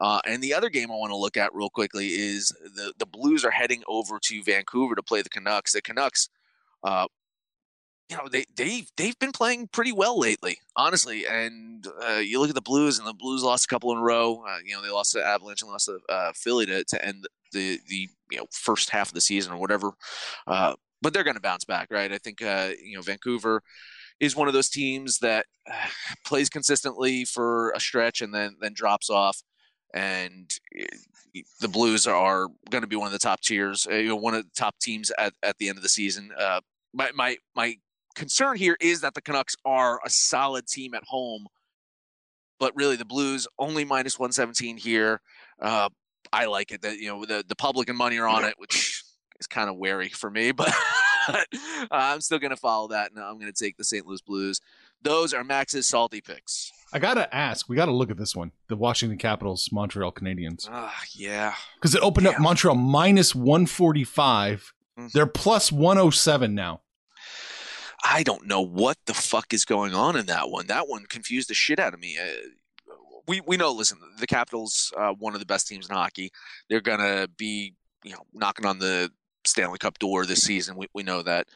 Uh, 0.00 0.20
and 0.26 0.42
the 0.42 0.54
other 0.54 0.70
game 0.70 0.90
I 0.90 0.94
want 0.94 1.10
to 1.10 1.16
look 1.16 1.36
at 1.36 1.54
real 1.54 1.68
quickly 1.68 2.06
is 2.08 2.48
the 2.74 2.92
the 2.98 3.06
Blues 3.06 3.44
are 3.44 3.50
heading 3.50 3.82
over 3.86 4.18
to 4.22 4.42
Vancouver 4.42 4.94
to 4.94 5.02
play 5.02 5.20
the 5.20 5.28
Canucks. 5.28 5.72
The 5.72 5.82
Canucks, 5.82 6.30
uh, 6.82 7.06
you 8.08 8.16
know 8.16 8.26
they 8.26 8.44
they 8.56 8.84
they've 8.96 9.18
been 9.18 9.32
playing 9.32 9.68
pretty 9.68 9.92
well 9.92 10.18
lately, 10.18 10.58
honestly. 10.74 11.26
And 11.26 11.86
uh, 12.02 12.14
you 12.14 12.40
look 12.40 12.48
at 12.48 12.54
the 12.54 12.62
Blues, 12.62 12.98
and 12.98 13.06
the 13.06 13.12
Blues 13.12 13.42
lost 13.42 13.66
a 13.66 13.68
couple 13.68 13.92
in 13.92 13.98
a 13.98 14.02
row. 14.02 14.42
Uh, 14.48 14.58
you 14.64 14.74
know 14.74 14.82
they 14.82 14.90
lost 14.90 15.12
to 15.12 15.24
Avalanche 15.24 15.60
and 15.60 15.70
lost 15.70 15.86
to 15.86 15.98
uh, 16.08 16.32
Philly 16.34 16.64
to, 16.66 16.82
to 16.82 17.04
end 17.04 17.28
the 17.52 17.78
the 17.88 18.08
you 18.30 18.38
know 18.38 18.46
first 18.52 18.90
half 18.90 19.08
of 19.08 19.14
the 19.14 19.20
season 19.20 19.52
or 19.52 19.58
whatever. 19.58 19.92
Uh, 20.46 20.74
but 21.02 21.12
they're 21.12 21.24
going 21.24 21.36
to 21.36 21.40
bounce 21.40 21.64
back, 21.64 21.88
right? 21.90 22.12
I 22.12 22.18
think 22.18 22.42
uh, 22.42 22.70
you 22.82 22.96
know 22.96 23.02
Vancouver 23.02 23.62
is 24.18 24.36
one 24.36 24.48
of 24.48 24.54
those 24.54 24.68
teams 24.68 25.18
that 25.18 25.46
uh, 25.70 25.88
plays 26.26 26.50
consistently 26.50 27.24
for 27.24 27.70
a 27.70 27.80
stretch 27.80 28.20
and 28.20 28.34
then 28.34 28.56
then 28.60 28.72
drops 28.74 29.10
off. 29.10 29.40
And 29.92 30.50
eh, 30.78 31.40
the 31.60 31.68
Blues 31.68 32.06
are 32.06 32.48
going 32.70 32.82
to 32.82 32.88
be 32.88 32.96
one 32.96 33.06
of 33.06 33.12
the 33.12 33.18
top 33.18 33.40
tiers, 33.40 33.86
you 33.90 34.08
know, 34.08 34.16
one 34.16 34.34
of 34.34 34.44
the 34.44 34.50
top 34.56 34.76
teams 34.80 35.10
at, 35.18 35.32
at 35.42 35.58
the 35.58 35.68
end 35.68 35.78
of 35.78 35.82
the 35.82 35.88
season. 35.88 36.30
my 36.92 37.10
my 37.14 37.36
my 37.54 37.76
concern 38.14 38.56
here 38.56 38.76
is 38.80 39.00
that 39.00 39.14
the 39.14 39.22
Canucks 39.22 39.56
are 39.64 40.00
a 40.04 40.10
solid 40.10 40.66
team 40.66 40.94
at 40.94 41.04
home, 41.04 41.46
but 42.58 42.74
really 42.76 42.96
the 42.96 43.04
Blues 43.04 43.46
only 43.58 43.84
minus 43.84 44.18
117 44.18 44.76
here. 44.76 45.20
Uh, 45.60 45.88
I 46.32 46.46
like 46.46 46.70
it 46.70 46.82
that 46.82 46.98
you 46.98 47.08
know 47.08 47.24
the 47.24 47.44
the 47.46 47.56
public 47.56 47.88
and 47.88 47.98
money 47.98 48.18
are 48.18 48.28
on 48.28 48.44
it, 48.44 48.54
which 48.58 49.02
is 49.38 49.46
kind 49.46 49.68
of 49.68 49.76
wary 49.76 50.08
for 50.08 50.30
me, 50.30 50.52
but 50.52 50.72
I'm 51.90 52.20
still 52.20 52.38
going 52.38 52.50
to 52.50 52.56
follow 52.56 52.88
that, 52.88 53.10
and 53.10 53.22
I'm 53.22 53.38
going 53.38 53.52
to 53.52 53.64
take 53.64 53.76
the 53.76 53.84
St. 53.84 54.06
Louis 54.06 54.20
Blues. 54.20 54.60
Those 55.02 55.32
are 55.32 55.42
Max's 55.42 55.86
salty 55.86 56.20
picks. 56.20 56.70
I 56.92 56.98
gotta 56.98 57.32
ask. 57.34 57.68
We 57.68 57.76
gotta 57.76 57.92
look 57.92 58.10
at 58.10 58.18
this 58.18 58.34
one. 58.34 58.52
The 58.68 58.76
Washington 58.76 59.16
Capitals, 59.16 59.70
Montreal 59.72 60.12
Canadiens. 60.12 60.68
Ah, 60.70 60.88
uh, 60.88 61.04
yeah. 61.14 61.54
Because 61.76 61.94
it 61.94 62.02
opened 62.02 62.26
yeah. 62.26 62.32
up 62.32 62.40
Montreal 62.40 62.74
minus 62.74 63.34
145. 63.34 64.74
Mm-hmm. 64.98 65.08
They're 65.14 65.26
plus 65.26 65.70
107 65.70 66.54
now. 66.54 66.80
I 68.04 68.22
don't 68.22 68.46
know 68.46 68.60
what 68.60 68.98
the 69.06 69.14
fuck 69.14 69.52
is 69.52 69.64
going 69.64 69.94
on 69.94 70.16
in 70.16 70.26
that 70.26 70.50
one. 70.50 70.66
That 70.66 70.88
one 70.88 71.06
confused 71.06 71.48
the 71.48 71.54
shit 71.54 71.78
out 71.78 71.94
of 71.94 72.00
me. 72.00 72.18
Uh, 72.18 72.48
we 73.26 73.40
we 73.46 73.56
know. 73.56 73.72
Listen, 73.72 73.98
the 74.18 74.26
Capitals, 74.26 74.92
uh, 74.96 75.12
one 75.12 75.34
of 75.34 75.40
the 75.40 75.46
best 75.46 75.66
teams 75.68 75.88
in 75.88 75.94
hockey. 75.94 76.30
They're 76.68 76.80
gonna 76.80 77.28
be 77.36 77.74
you 78.04 78.12
know 78.12 78.22
knocking 78.32 78.66
on 78.66 78.78
the 78.78 79.10
Stanley 79.44 79.78
Cup 79.78 79.98
door 79.98 80.26
this 80.26 80.42
season. 80.42 80.76
We 80.76 80.86
we 80.94 81.02
know 81.02 81.22
that. 81.22 81.48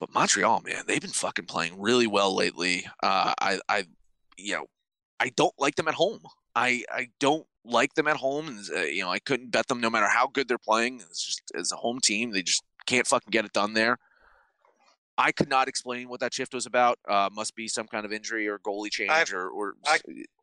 But 0.00 0.12
Montreal, 0.12 0.62
man, 0.62 0.82
they've 0.86 1.00
been 1.00 1.10
fucking 1.10 1.46
playing 1.46 1.80
really 1.80 2.08
well 2.08 2.34
lately. 2.34 2.84
Uh, 3.02 3.34
I 3.40 3.60
I 3.68 3.84
you 4.36 4.54
know 4.54 4.66
I 5.20 5.30
don't 5.36 5.54
like 5.58 5.76
them 5.76 5.88
at 5.88 5.94
home. 5.94 6.22
I 6.54 6.84
I 6.90 7.08
don't 7.20 7.46
like 7.64 7.94
them 7.94 8.08
at 8.08 8.16
home, 8.16 8.48
and 8.48 8.58
uh, 8.74 8.80
you 8.82 9.02
know 9.02 9.10
I 9.10 9.18
couldn't 9.20 9.50
bet 9.52 9.68
them 9.68 9.80
no 9.80 9.90
matter 9.90 10.08
how 10.08 10.26
good 10.26 10.48
they're 10.48 10.58
playing. 10.58 11.00
It's 11.00 11.24
just 11.24 11.42
as 11.54 11.72
a 11.72 11.76
home 11.76 12.00
team, 12.00 12.32
they 12.32 12.42
just 12.42 12.62
can't 12.86 13.06
fucking 13.06 13.30
get 13.30 13.44
it 13.44 13.52
done 13.52 13.74
there. 13.74 13.98
I 15.22 15.30
could 15.30 15.48
not 15.48 15.68
explain 15.68 16.08
what 16.08 16.18
that 16.20 16.34
shift 16.34 16.52
was 16.52 16.66
about. 16.66 16.98
Uh, 17.08 17.30
must 17.32 17.54
be 17.54 17.68
some 17.68 17.86
kind 17.86 18.04
of 18.04 18.12
injury 18.12 18.48
or 18.48 18.58
goalie 18.58 18.90
change 18.90 19.10
I've, 19.10 19.32
or. 19.32 19.48
or 19.50 19.74
I, 19.86 20.00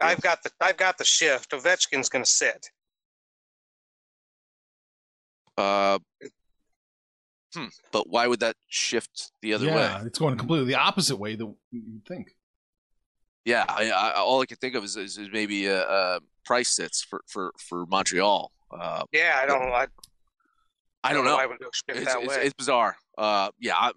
have 0.09 0.21
got 0.21 0.41
the 0.41 0.51
I've 0.61 0.77
got 0.77 0.97
the 0.97 1.03
shift. 1.03 1.51
Ovechkin's 1.51 2.07
going 2.07 2.23
to 2.23 2.29
sit. 2.29 2.69
Uh, 5.57 5.99
hmm. 7.53 7.65
But 7.91 8.09
why 8.09 8.27
would 8.27 8.39
that 8.39 8.55
shift 8.69 9.33
the 9.41 9.53
other 9.53 9.65
yeah, 9.65 9.75
way? 9.75 9.81
Yeah, 9.81 10.05
it's 10.05 10.17
going 10.17 10.37
completely 10.37 10.67
the 10.67 10.79
opposite 10.79 11.17
way 11.17 11.35
that 11.35 11.53
you'd 11.71 12.05
think. 12.07 12.29
Yeah, 13.43 13.65
I, 13.67 13.89
I, 13.89 14.11
all 14.13 14.41
I 14.41 14.45
can 14.45 14.57
think 14.57 14.75
of 14.75 14.85
is, 14.85 14.95
is, 14.95 15.17
is 15.17 15.27
maybe 15.33 15.65
a, 15.65 15.83
a, 15.83 16.19
Price 16.45 16.69
sits 16.69 17.03
for 17.03 17.21
for 17.27 17.51
for 17.59 17.85
Montreal. 17.85 18.51
Uh, 18.71 19.03
yeah, 19.11 19.39
I 19.41 19.45
don't. 19.45 19.61
I, 19.61 19.87
I 21.03 21.13
don't, 21.13 21.25
know. 21.25 21.37
know. 21.37 21.55
It's, 21.59 21.83
it's, 21.87 22.35
it's, 22.37 22.53
bizarre. 22.53 22.95
Uh, 23.17 23.49
yeah, 23.59 23.75
I, 23.75 23.91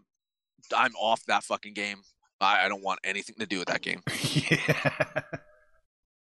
I'm 0.76 0.94
off 0.96 1.24
that 1.26 1.44
fucking 1.44 1.74
game. 1.74 1.98
I, 2.40 2.66
I 2.66 2.68
don't 2.68 2.82
want 2.82 3.00
anything 3.04 3.36
to 3.38 3.46
do 3.46 3.58
with 3.58 3.68
that 3.68 3.82
game. 3.82 4.02
yeah. 4.50 5.22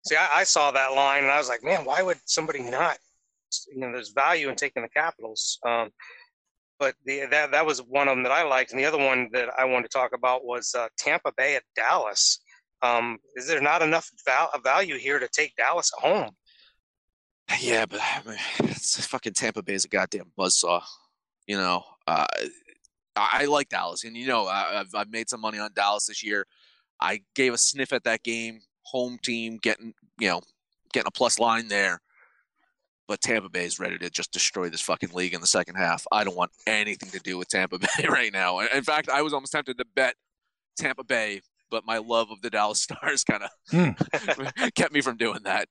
See, 0.07 0.17
I, 0.17 0.29
I, 0.37 0.45
saw 0.45 0.71
that 0.71 0.95
line 0.95 1.25
and 1.25 1.33
I 1.33 1.39
was 1.39 1.49
like, 1.49 1.63
man, 1.63 1.85
why 1.85 2.03
would 2.03 2.19
somebody 2.25 2.63
not? 2.63 2.99
You 3.73 3.81
know, 3.81 3.93
there's 3.93 4.11
value 4.11 4.49
in 4.49 4.57
taking 4.57 4.83
the 4.83 4.89
Capitals. 4.89 5.59
Um, 5.67 5.91
but 6.79 6.95
the, 7.05 7.27
that 7.31 7.51
that 7.51 7.67
was 7.67 7.83
one 7.83 8.09
of 8.09 8.17
them 8.17 8.23
that 8.23 8.33
I 8.33 8.43
liked, 8.43 8.71
and 8.71 8.81
the 8.81 8.87
other 8.87 8.99
one 8.99 9.29
that 9.33 9.51
I 9.57 9.67
wanted 9.67 9.91
to 9.91 9.99
talk 9.99 10.13
about 10.15 10.45
was 10.45 10.75
uh, 10.75 10.89
Tampa 10.97 11.31
Bay 11.37 11.55
at 11.55 11.63
Dallas. 11.77 12.41
Um, 12.83 13.19
is 13.37 13.47
there 13.47 13.61
not 13.61 13.83
enough 13.83 14.11
val- 14.25 14.51
value 14.65 14.97
here 14.97 15.19
to 15.19 15.29
take 15.29 15.55
Dallas 15.57 15.93
at 15.99 16.09
home? 16.09 16.31
Yeah, 17.61 17.85
but 17.85 18.01
I 18.01 18.23
mean, 18.27 18.39
it's 18.61 19.05
fucking 19.07 19.35
Tampa 19.35 19.63
Bay 19.63 19.75
is 19.75 19.85
a 19.85 19.89
goddamn 19.89 20.33
buzzsaw. 20.39 20.83
You 21.47 21.59
know, 21.59 21.85
uh, 22.07 22.27
I, 23.17 23.47
like 23.47 23.69
Dallas, 23.69 24.05
and 24.05 24.17
you 24.17 24.27
know 24.27 24.47
I, 24.47 24.75
have 24.75 24.95
I've 24.95 25.11
made 25.11 25.29
some 25.29 25.41
money 25.41 25.59
on 25.59 25.71
Dallas 25.75 26.07
this 26.07 26.23
year. 26.25 26.47
I 27.01 27.23
gave 27.35 27.55
a 27.55 27.59
sniff 27.59 27.93
at 27.93 28.05
that 28.05 28.23
game, 28.23 28.61
home 28.83 29.19
team 29.23 29.59
getting 29.61 29.95
you 30.19 30.29
know 30.29 30.41
getting 30.93 31.09
a 31.09 31.13
plus 31.13 31.39
line 31.39 31.69
there. 31.69 32.01
But 33.09 33.21
Tampa 33.21 33.49
Bay 33.49 33.65
is 33.65 33.81
ready 33.81 33.99
to 33.99 34.09
just 34.09 34.33
destroy 34.33 34.69
this 34.69 34.81
fucking 34.81 35.11
league 35.13 35.35
in 35.35 35.41
the 35.41 35.47
second 35.47 35.75
half. 35.75 36.07
I 36.13 36.23
don't 36.23 36.37
want 36.37 36.53
anything 36.67 37.11
to 37.11 37.19
do 37.19 37.39
with 37.39 37.49
Tampa 37.49 37.79
Bay 37.99 38.07
right 38.09 38.33
now. 38.33 38.61
In 38.61 38.85
fact, 38.85 39.09
I 39.09 39.23
was 39.23 39.33
almost 39.33 39.53
tempted 39.53 39.79
to 39.79 39.85
bet 39.97 40.15
Tampa 40.79 41.03
Bay, 41.03 41.41
but 41.71 41.85
my 41.85 41.99
love 41.99 42.31
of 42.31 42.41
the 42.43 42.51
Dallas 42.51 42.83
Stars 42.83 43.25
kind 43.25 43.43
of 43.43 43.51
mm. 43.73 44.75
kept 44.75 44.93
me 44.93 45.01
from 45.01 45.17
doing 45.17 45.43
that. 45.45 45.69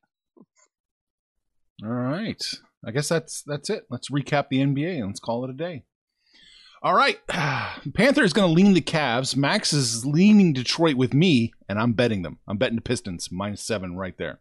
All 1.83 1.89
right. 1.89 2.43
I 2.85 2.91
guess 2.91 3.07
that's 3.07 3.41
that's 3.43 3.69
it. 3.69 3.85
Let's 3.89 4.09
recap 4.09 4.49
the 4.49 4.59
NBA 4.59 4.97
and 4.97 5.07
let's 5.07 5.19
call 5.19 5.43
it 5.45 5.49
a 5.49 5.53
day. 5.53 5.83
All 6.81 6.93
right. 6.93 7.19
Panther 7.27 8.23
is 8.23 8.33
going 8.33 8.47
to 8.47 8.53
lean 8.53 8.73
the 8.73 8.81
Cavs. 8.81 9.35
Max 9.35 9.73
is 9.73 10.05
leaning 10.05 10.53
Detroit 10.53 10.95
with 10.95 11.13
me, 11.13 11.53
and 11.67 11.77
I'm 11.77 11.93
betting 11.93 12.21
them. 12.21 12.39
I'm 12.47 12.57
betting 12.57 12.77
the 12.77 12.81
Pistons 12.81 13.29
minus 13.31 13.61
seven 13.61 13.97
right 13.97 14.17
there. 14.17 14.39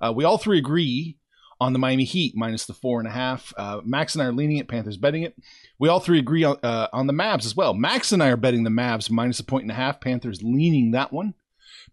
Uh, 0.00 0.12
we 0.14 0.24
all 0.24 0.38
three 0.38 0.58
agree 0.58 1.16
on 1.60 1.72
the 1.72 1.78
Miami 1.78 2.04
Heat 2.04 2.34
minus 2.34 2.66
the 2.66 2.72
four 2.72 2.98
and 2.98 3.06
a 3.06 3.12
half. 3.12 3.52
Uh, 3.56 3.80
Max 3.84 4.14
and 4.14 4.22
I 4.22 4.26
are 4.26 4.32
leaning 4.32 4.56
it. 4.56 4.66
Panthers 4.66 4.96
betting 4.96 5.22
it. 5.22 5.36
We 5.78 5.88
all 5.88 6.00
three 6.00 6.18
agree 6.18 6.42
on, 6.42 6.56
uh, 6.62 6.88
on 6.92 7.06
the 7.06 7.12
Mavs 7.12 7.44
as 7.44 7.54
well. 7.54 7.74
Max 7.74 8.10
and 8.10 8.22
I 8.22 8.30
are 8.30 8.36
betting 8.36 8.64
the 8.64 8.70
Mavs 8.70 9.10
minus 9.10 9.38
a 9.38 9.44
point 9.44 9.62
and 9.62 9.70
a 9.70 9.74
half. 9.74 10.00
Panthers 10.00 10.42
leaning 10.42 10.90
that 10.92 11.12
one. 11.12 11.34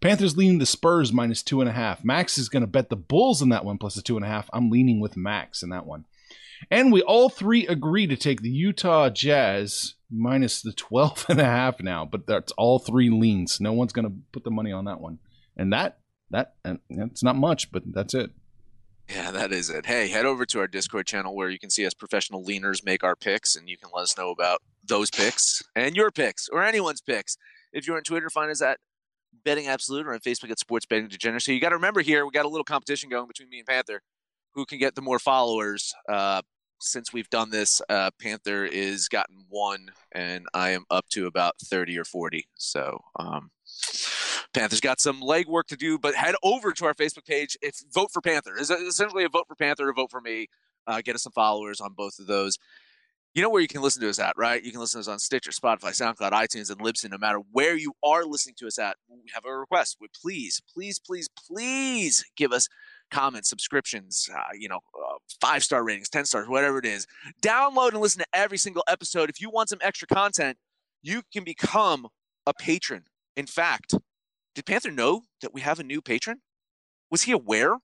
Panthers 0.00 0.36
leaning 0.36 0.58
the 0.58 0.66
Spurs 0.66 1.12
minus 1.12 1.42
two 1.42 1.60
and 1.60 1.68
a 1.68 1.72
half. 1.72 2.04
Max 2.04 2.38
is 2.38 2.48
going 2.48 2.62
to 2.62 2.66
bet 2.66 2.88
the 2.88 2.96
Bulls 2.96 3.42
in 3.42 3.50
that 3.50 3.64
one 3.64 3.78
plus 3.78 3.94
the 3.94 4.02
two 4.02 4.16
and 4.16 4.24
a 4.24 4.28
half. 4.28 4.48
I'm 4.52 4.70
leaning 4.70 5.00
with 5.00 5.16
Max 5.16 5.62
in 5.62 5.70
that 5.70 5.86
one. 5.86 6.06
And 6.70 6.92
we 6.92 7.02
all 7.02 7.28
three 7.28 7.66
agree 7.66 8.06
to 8.06 8.16
take 8.16 8.42
the 8.42 8.50
Utah 8.50 9.10
Jazz 9.10 9.94
minus 10.10 10.62
the 10.62 10.72
12 10.72 11.26
and 11.28 11.40
a 11.40 11.44
half 11.44 11.80
now, 11.80 12.04
but 12.04 12.26
that's 12.26 12.52
all 12.52 12.78
three 12.78 13.10
leans. 13.10 13.60
No 13.60 13.72
one's 13.72 13.92
going 13.92 14.06
to 14.06 14.14
put 14.32 14.44
the 14.44 14.50
money 14.50 14.72
on 14.72 14.84
that 14.86 15.00
one. 15.00 15.18
And 15.56 15.72
that, 15.72 15.98
that, 16.30 16.54
and 16.64 16.80
it's 16.88 17.22
not 17.22 17.36
much, 17.36 17.70
but 17.72 17.82
that's 17.86 18.14
it. 18.14 18.30
Yeah, 19.08 19.30
that 19.30 19.52
is 19.52 19.70
it. 19.70 19.86
Hey, 19.86 20.08
head 20.08 20.26
over 20.26 20.44
to 20.44 20.60
our 20.60 20.66
Discord 20.66 21.06
channel 21.06 21.34
where 21.34 21.48
you 21.48 21.58
can 21.58 21.70
see 21.70 21.86
us 21.86 21.94
professional 21.94 22.44
leaners 22.44 22.84
make 22.84 23.02
our 23.02 23.16
picks 23.16 23.56
and 23.56 23.68
you 23.68 23.78
can 23.78 23.88
let 23.94 24.02
us 24.02 24.18
know 24.18 24.30
about 24.30 24.60
those 24.84 25.10
picks 25.10 25.62
and 25.74 25.96
your 25.96 26.10
picks 26.10 26.48
or 26.48 26.62
anyone's 26.62 27.00
picks. 27.00 27.38
If 27.72 27.86
you're 27.86 27.96
on 27.96 28.02
Twitter, 28.02 28.28
find 28.28 28.50
us 28.50 28.60
at 28.60 28.78
Betting 29.44 29.66
Absolute 29.66 30.06
or 30.06 30.12
on 30.12 30.20
Facebook 30.20 30.50
at 30.50 30.58
Sports 30.58 30.84
Betting 30.84 31.08
Degeneracy. 31.08 31.54
You 31.54 31.60
got 31.60 31.70
to 31.70 31.76
remember 31.76 32.02
here, 32.02 32.26
we 32.26 32.32
got 32.32 32.44
a 32.44 32.48
little 32.48 32.64
competition 32.64 33.08
going 33.08 33.26
between 33.26 33.48
me 33.48 33.58
and 33.58 33.66
Panther 33.66 34.02
who 34.58 34.66
can 34.66 34.78
get 34.78 34.96
the 34.96 35.00
more 35.00 35.20
followers. 35.20 35.94
Uh, 36.08 36.42
since 36.80 37.12
we've 37.12 37.30
done 37.30 37.50
this, 37.50 37.80
uh, 37.88 38.10
Panther 38.20 38.64
is 38.64 39.08
gotten 39.08 39.44
one, 39.48 39.92
and 40.10 40.46
I 40.52 40.70
am 40.70 40.84
up 40.90 41.08
to 41.10 41.26
about 41.26 41.54
thirty 41.62 41.96
or 41.96 42.04
forty. 42.04 42.48
So 42.56 43.04
um, 43.20 43.52
Panther's 44.52 44.80
got 44.80 45.00
some 45.00 45.20
legwork 45.20 45.66
to 45.68 45.76
do, 45.76 45.96
but 45.96 46.16
head 46.16 46.34
over 46.42 46.72
to 46.72 46.86
our 46.86 46.94
Facebook 46.94 47.24
page. 47.24 47.56
If 47.62 47.76
vote 47.94 48.10
for 48.12 48.20
Panther 48.20 48.58
is 48.58 48.68
essentially 48.70 49.22
a 49.22 49.28
vote 49.28 49.46
for 49.46 49.54
Panther, 49.54 49.88
a 49.88 49.94
vote 49.94 50.10
for 50.10 50.20
me. 50.20 50.48
Uh, 50.88 51.02
get 51.04 51.14
us 51.14 51.22
some 51.22 51.32
followers 51.32 51.80
on 51.80 51.92
both 51.92 52.18
of 52.18 52.26
those. 52.26 52.58
You 53.34 53.42
know 53.42 53.50
where 53.50 53.62
you 53.62 53.68
can 53.68 53.82
listen 53.82 54.02
to 54.02 54.08
us 54.08 54.18
at, 54.18 54.34
right? 54.36 54.60
You 54.60 54.72
can 54.72 54.80
listen 54.80 54.98
to 54.98 55.02
us 55.02 55.12
on 55.12 55.20
Stitcher, 55.20 55.52
Spotify, 55.52 55.90
SoundCloud, 55.90 56.32
iTunes, 56.32 56.72
and 56.72 56.80
Libsyn. 56.80 57.12
No 57.12 57.18
matter 57.18 57.40
where 57.52 57.76
you 57.76 57.92
are 58.02 58.24
listening 58.24 58.56
to 58.58 58.66
us 58.66 58.80
at, 58.80 58.96
we 59.08 59.30
have 59.32 59.44
a 59.44 59.56
request. 59.56 59.98
We 60.00 60.08
please, 60.20 60.60
please, 60.74 60.98
please, 60.98 61.28
please 61.28 62.24
give 62.36 62.52
us 62.52 62.68
comments, 63.10 63.48
subscriptions, 63.48 64.28
uh, 64.34 64.40
you 64.58 64.68
know, 64.68 64.80
uh, 64.94 65.16
five 65.40 65.62
star 65.62 65.84
ratings, 65.84 66.08
10 66.08 66.24
stars, 66.24 66.48
whatever 66.48 66.78
it 66.78 66.86
is. 66.86 67.06
Download 67.42 67.90
and 67.90 68.00
listen 68.00 68.20
to 68.20 68.26
every 68.32 68.58
single 68.58 68.84
episode. 68.88 69.30
If 69.30 69.40
you 69.40 69.50
want 69.50 69.68
some 69.68 69.78
extra 69.82 70.08
content, 70.08 70.56
you 71.02 71.22
can 71.32 71.44
become 71.44 72.08
a 72.46 72.54
patron. 72.54 73.04
In 73.36 73.46
fact, 73.46 73.94
did 74.54 74.66
Panther 74.66 74.90
know 74.90 75.22
that 75.42 75.54
we 75.54 75.60
have 75.60 75.78
a 75.78 75.84
new 75.84 76.00
patron? 76.00 76.40
Was 77.10 77.22
he 77.22 77.32
aware 77.32 77.76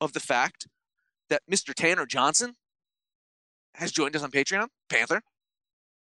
of 0.00 0.12
the 0.12 0.20
fact 0.20 0.66
that 1.30 1.42
Mr. 1.50 1.74
Tanner 1.74 2.06
Johnson 2.06 2.54
has 3.74 3.92
joined 3.92 4.14
us 4.16 4.22
on 4.22 4.30
Patreon? 4.30 4.68
Panther? 4.88 5.22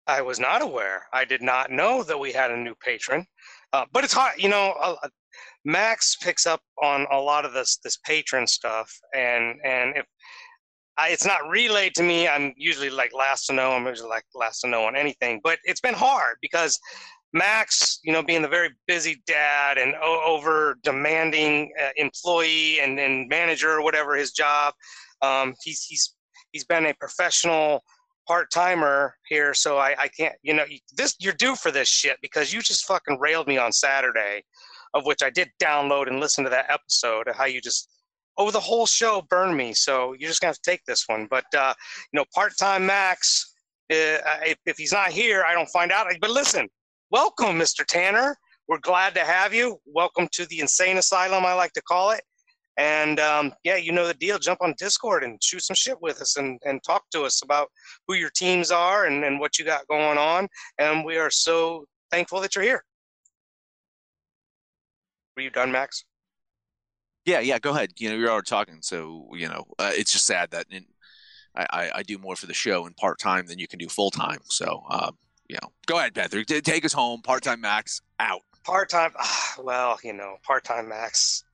I 0.07 0.23
was 0.23 0.39
not 0.39 0.63
aware. 0.63 1.07
I 1.13 1.25
did 1.25 1.43
not 1.43 1.71
know 1.71 2.03
that 2.03 2.19
we 2.19 2.33
had 2.33 2.51
a 2.51 2.57
new 2.57 2.75
patron. 2.75 3.27
Uh, 3.73 3.87
but 3.93 4.05
it's 4.05 4.13
hard, 4.13 4.35
you 4.37 4.49
know. 4.49 4.75
Uh, 4.81 5.09
Max 5.65 6.17
picks 6.17 6.47
up 6.47 6.61
on 6.83 7.07
a 7.11 7.19
lot 7.19 7.45
of 7.45 7.53
this 7.53 7.79
this 7.85 7.99
patron 7.99 8.47
stuff, 8.47 8.93
and 9.15 9.61
and 9.65 9.97
if 9.97 10.07
I, 10.99 11.09
it's 11.09 11.25
not 11.25 11.49
relayed 11.49 11.95
to 11.95 12.03
me, 12.03 12.29
I'm 12.29 12.53
usually 12.57 12.91
like 12.91 13.13
last 13.15 13.47
to 13.47 13.53
know. 13.53 13.73
I'm 13.73 13.87
usually 13.87 14.11
like 14.11 14.25
last 14.35 14.61
to 14.61 14.69
know 14.69 14.85
on 14.85 14.97
anything. 14.97 15.41
But 15.43 15.59
it's 15.65 15.81
been 15.81 15.95
hard 15.95 16.37
because 16.43 16.79
Max, 17.33 17.99
you 18.03 18.13
know, 18.13 18.23
being 18.23 18.43
the 18.43 18.49
very 18.49 18.71
busy 18.87 19.23
dad 19.27 19.79
and 19.79 19.95
over 19.95 20.77
demanding 20.83 21.73
uh, 21.83 21.91
employee 21.97 22.81
and, 22.81 22.99
and 22.99 23.29
manager 23.29 23.71
or 23.71 23.83
whatever 23.83 24.15
his 24.15 24.33
job, 24.33 24.75
um, 25.23 25.55
he's 25.63 25.83
he's 25.83 26.15
he's 26.53 26.65
been 26.65 26.87
a 26.87 26.95
professional 26.95 27.83
part 28.27 28.51
timer 28.51 29.15
here. 29.29 29.55
So 29.55 29.79
I, 29.79 29.95
I 29.99 30.09
can't, 30.09 30.35
you 30.43 30.55
know, 30.55 30.65
this 30.95 31.17
you're 31.19 31.33
due 31.33 31.57
for 31.57 31.71
this 31.71 31.89
shit 31.89 32.19
because 32.23 32.53
you 32.53 32.61
just 32.61 32.87
fucking 32.87 33.19
railed 33.19 33.49
me 33.49 33.59
on 33.59 33.73
Saturday, 33.73 34.45
of 34.95 35.07
which 35.07 35.23
I 35.23 35.31
did 35.31 35.51
download 35.63 36.09
and 36.09 36.21
listen 36.21 36.45
to 36.45 36.51
that 36.51 36.71
episode 36.71 37.29
how 37.35 37.45
you 37.45 37.61
just 37.61 37.89
over 38.39 38.51
the 38.51 38.61
whole 38.61 38.87
show 38.87 39.23
burned 39.29 39.57
me. 39.57 39.75
So 39.75 40.15
you're 40.19 40.29
just 40.29 40.41
gonna 40.41 40.51
have 40.51 40.61
to 40.61 40.71
take 40.71 40.85
this 40.87 41.05
one. 41.07 41.27
But 41.31 41.45
uh, 41.57 41.75
you 42.13 42.19
know, 42.19 42.25
part 42.35 42.53
time 42.59 42.87
Max, 42.87 43.55
uh, 43.91 44.19
if, 44.45 44.57
if 44.67 44.77
he's 44.77 44.93
not 44.93 45.11
here, 45.11 45.45
I 45.47 45.53
don't 45.53 45.69
find 45.69 45.93
out. 45.93 46.07
But 46.21 46.31
listen, 46.31 46.69
welcome, 47.11 47.59
Mr. 47.59 47.85
Tanner. 47.85 48.37
We're 48.69 48.79
glad 48.79 49.15
to 49.15 49.21
have 49.21 49.53
you. 49.53 49.79
Welcome 49.87 50.29
to 50.33 50.47
the 50.47 50.61
insane 50.61 50.97
asylum, 50.97 51.45
I 51.45 51.55
like 51.55 51.73
to 51.75 51.83
call 51.83 52.13
it. 52.13 52.23
And 52.79 53.21
um, 53.21 53.53
yeah, 53.65 53.77
you 53.77 53.93
know 53.93 54.07
the 54.07 54.15
deal. 54.15 54.39
Jump 54.39 54.63
on 54.63 54.75
Discord 54.79 55.25
and 55.25 55.43
shoot 55.43 55.63
some 55.63 55.75
shit 55.75 56.01
with 56.01 56.23
us 56.23 56.39
and, 56.39 56.59
and 56.65 56.83
talk 56.83 57.03
to 57.11 57.23
us 57.23 57.43
about 57.43 57.69
who 58.09 58.15
your 58.15 58.31
teams 58.31 58.71
are 58.71 59.05
and, 59.05 59.25
and 59.25 59.41
what 59.41 59.59
you 59.59 59.65
got 59.65 59.87
going 59.89 60.17
on. 60.17 60.49
And 60.79 61.05
we 61.05 61.19
are 61.19 61.31
so 61.31 61.85
thankful 62.11 62.41
that 62.41 62.55
you're 62.55 62.65
here. 62.65 62.83
Were 65.37 65.43
you 65.43 65.51
done, 65.51 65.73
Max? 65.73 66.05
Yeah, 67.25 67.41
yeah. 67.41 67.59
Go 67.59 67.71
ahead. 67.71 67.93
You 67.99 68.11
know, 68.11 68.17
you're 68.17 68.31
already 68.31 68.47
talking, 68.47 68.79
so 68.81 69.29
you 69.35 69.49
know 69.49 69.65
uh, 69.79 69.93
it's 69.95 70.13
just 70.13 70.27
sad 70.27 70.51
that 70.51 70.67
in, 70.71 70.85
I, 71.55 71.67
I, 71.71 71.91
I 71.97 72.03
do 72.03 72.19
more 72.19 72.37
for 72.37 72.47
the 72.47 72.55
show 72.55 72.87
in 72.87 72.95
part 72.95 73.19
time 73.19 73.47
than 73.47 73.59
you 73.59 73.69
can 73.69 73.79
do 73.79 73.89
full 73.89 74.11
time. 74.11 74.41
So 74.45 74.85
um, 74.91 75.17
you 75.49 75.57
know, 75.63 75.69
go 75.87 75.99
ahead, 75.99 76.15
Patrick. 76.15 76.47
Take 76.47 76.85
us 76.85 76.93
home. 76.93 77.23
Part 77.23 77.45
time 77.45 77.61
Max 77.61 78.01
out. 78.19 78.43
Part 78.65 78.91
time. 78.91 79.13
Well, 79.63 79.99
you 80.03 80.15
know, 80.15 80.37
part 80.45 80.65
time 80.65 80.89
Max 80.89 81.45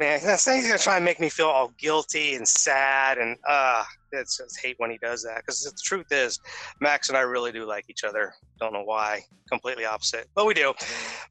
man, 0.00 0.18
that's 0.24 0.50
he's 0.50 0.66
gonna 0.66 0.78
try 0.78 0.96
and 0.96 1.04
make 1.04 1.20
me 1.20 1.28
feel 1.28 1.46
all 1.46 1.72
guilty 1.78 2.34
and 2.34 2.48
sad, 2.48 3.18
and 3.18 3.36
uh, 3.46 3.84
it's 4.10 4.38
just 4.38 4.58
hate 4.58 4.74
when 4.78 4.90
he 4.90 4.98
does 4.98 5.22
that. 5.22 5.36
Because 5.36 5.62
the 5.62 5.78
truth 5.84 6.06
is, 6.10 6.40
Max 6.80 7.10
and 7.10 7.16
I 7.18 7.20
really 7.20 7.52
do 7.52 7.66
like 7.66 7.84
each 7.88 8.02
other. 8.02 8.32
Don't 8.58 8.72
know 8.72 8.82
why, 8.82 9.20
completely 9.48 9.84
opposite, 9.84 10.26
but 10.34 10.46
we 10.46 10.54
do. 10.54 10.72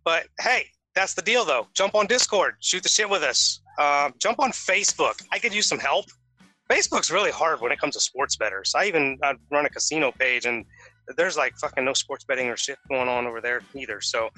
But 0.06 0.28
hey, 0.40 0.68
that's 1.00 1.14
the 1.14 1.22
deal, 1.22 1.46
though. 1.46 1.66
Jump 1.74 1.96
on 1.96 2.08
Discord, 2.08 2.56
shoot 2.60 2.84
the 2.84 2.90
shit 2.90 3.10
with 3.10 3.24
us. 3.24 3.62
Um, 3.80 4.14
jump 4.20 4.38
on 4.40 4.52
Facebook. 4.52 5.14
I 5.32 5.40
could 5.40 5.54
use 5.54 5.66
some 5.66 5.80
help. 5.80 6.08
Facebook's 6.70 7.10
really 7.10 7.32
hard 7.32 7.62
when 7.62 7.72
it 7.72 7.80
comes 7.80 7.96
to 7.96 8.02
sports 8.02 8.36
bettors. 8.36 8.74
I 8.76 8.86
even 8.86 9.18
I 9.24 9.36
run 9.50 9.66
a 9.66 9.70
casino 9.70 10.12
page, 10.12 10.46
and 10.46 10.66
there's 11.16 11.38
like 11.38 11.56
fucking 11.56 11.86
no 11.86 11.94
sports 11.94 12.26
betting 12.26 12.50
or 12.50 12.58
shit 12.58 12.78
going 12.90 13.08
on 13.08 13.26
over 13.26 13.40
there 13.40 13.62
either. 13.74 14.02
So, 14.02 14.30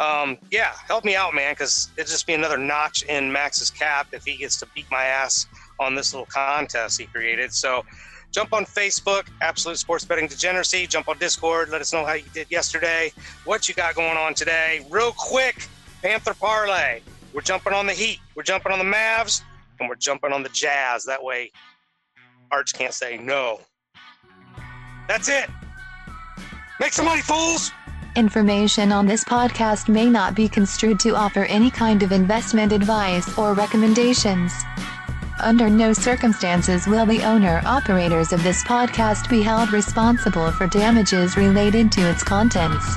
um, 0.00 0.38
yeah, 0.50 0.72
help 0.88 1.04
me 1.04 1.14
out, 1.14 1.34
man, 1.34 1.52
because 1.52 1.90
it'd 1.98 2.10
just 2.10 2.26
be 2.26 2.32
another 2.32 2.56
notch 2.56 3.02
in 3.02 3.30
Max's 3.30 3.70
cap 3.70 4.08
if 4.12 4.24
he 4.24 4.38
gets 4.38 4.58
to 4.60 4.66
beat 4.74 4.86
my 4.90 5.04
ass 5.04 5.46
on 5.78 5.94
this 5.94 6.14
little 6.14 6.26
contest 6.26 6.98
he 6.98 7.06
created. 7.06 7.52
So, 7.52 7.84
jump 8.32 8.54
on 8.54 8.64
Facebook, 8.64 9.28
Absolute 9.42 9.76
Sports 9.76 10.06
Betting 10.06 10.28
Degeneracy. 10.28 10.86
Jump 10.86 11.10
on 11.10 11.18
Discord. 11.18 11.68
Let 11.68 11.82
us 11.82 11.92
know 11.92 12.06
how 12.06 12.14
you 12.14 12.24
did 12.32 12.50
yesterday, 12.50 13.12
what 13.44 13.68
you 13.68 13.74
got 13.74 13.94
going 13.94 14.16
on 14.16 14.32
today. 14.32 14.84
Real 14.90 15.12
quick, 15.12 15.68
Panther 16.06 16.34
Parlay. 16.34 17.00
We're 17.34 17.40
jumping 17.40 17.72
on 17.72 17.88
the 17.88 17.92
Heat. 17.92 18.20
We're 18.36 18.44
jumping 18.44 18.70
on 18.70 18.78
the 18.78 18.84
Mavs, 18.84 19.42
and 19.80 19.88
we're 19.88 19.96
jumping 19.96 20.32
on 20.32 20.44
the 20.44 20.48
Jazz. 20.50 21.04
That 21.04 21.20
way, 21.20 21.50
Arch 22.52 22.74
can't 22.74 22.94
say 22.94 23.18
no. 23.18 23.60
That's 25.08 25.28
it. 25.28 25.50
Make 26.78 26.92
some 26.92 27.06
money, 27.06 27.22
fools! 27.22 27.72
Information 28.14 28.92
on 28.92 29.06
this 29.06 29.24
podcast 29.24 29.88
may 29.88 30.08
not 30.08 30.36
be 30.36 30.48
construed 30.48 31.00
to 31.00 31.16
offer 31.16 31.44
any 31.46 31.72
kind 31.72 32.04
of 32.04 32.12
investment 32.12 32.70
advice 32.70 33.36
or 33.36 33.54
recommendations. 33.54 34.52
Under 35.42 35.68
no 35.68 35.92
circumstances 35.92 36.86
will 36.86 37.04
the 37.04 37.22
owner 37.24 37.62
operators 37.66 38.32
of 38.32 38.44
this 38.44 38.62
podcast 38.62 39.28
be 39.28 39.42
held 39.42 39.72
responsible 39.72 40.52
for 40.52 40.68
damages 40.68 41.36
related 41.36 41.90
to 41.90 42.08
its 42.08 42.22
contents. 42.22 42.96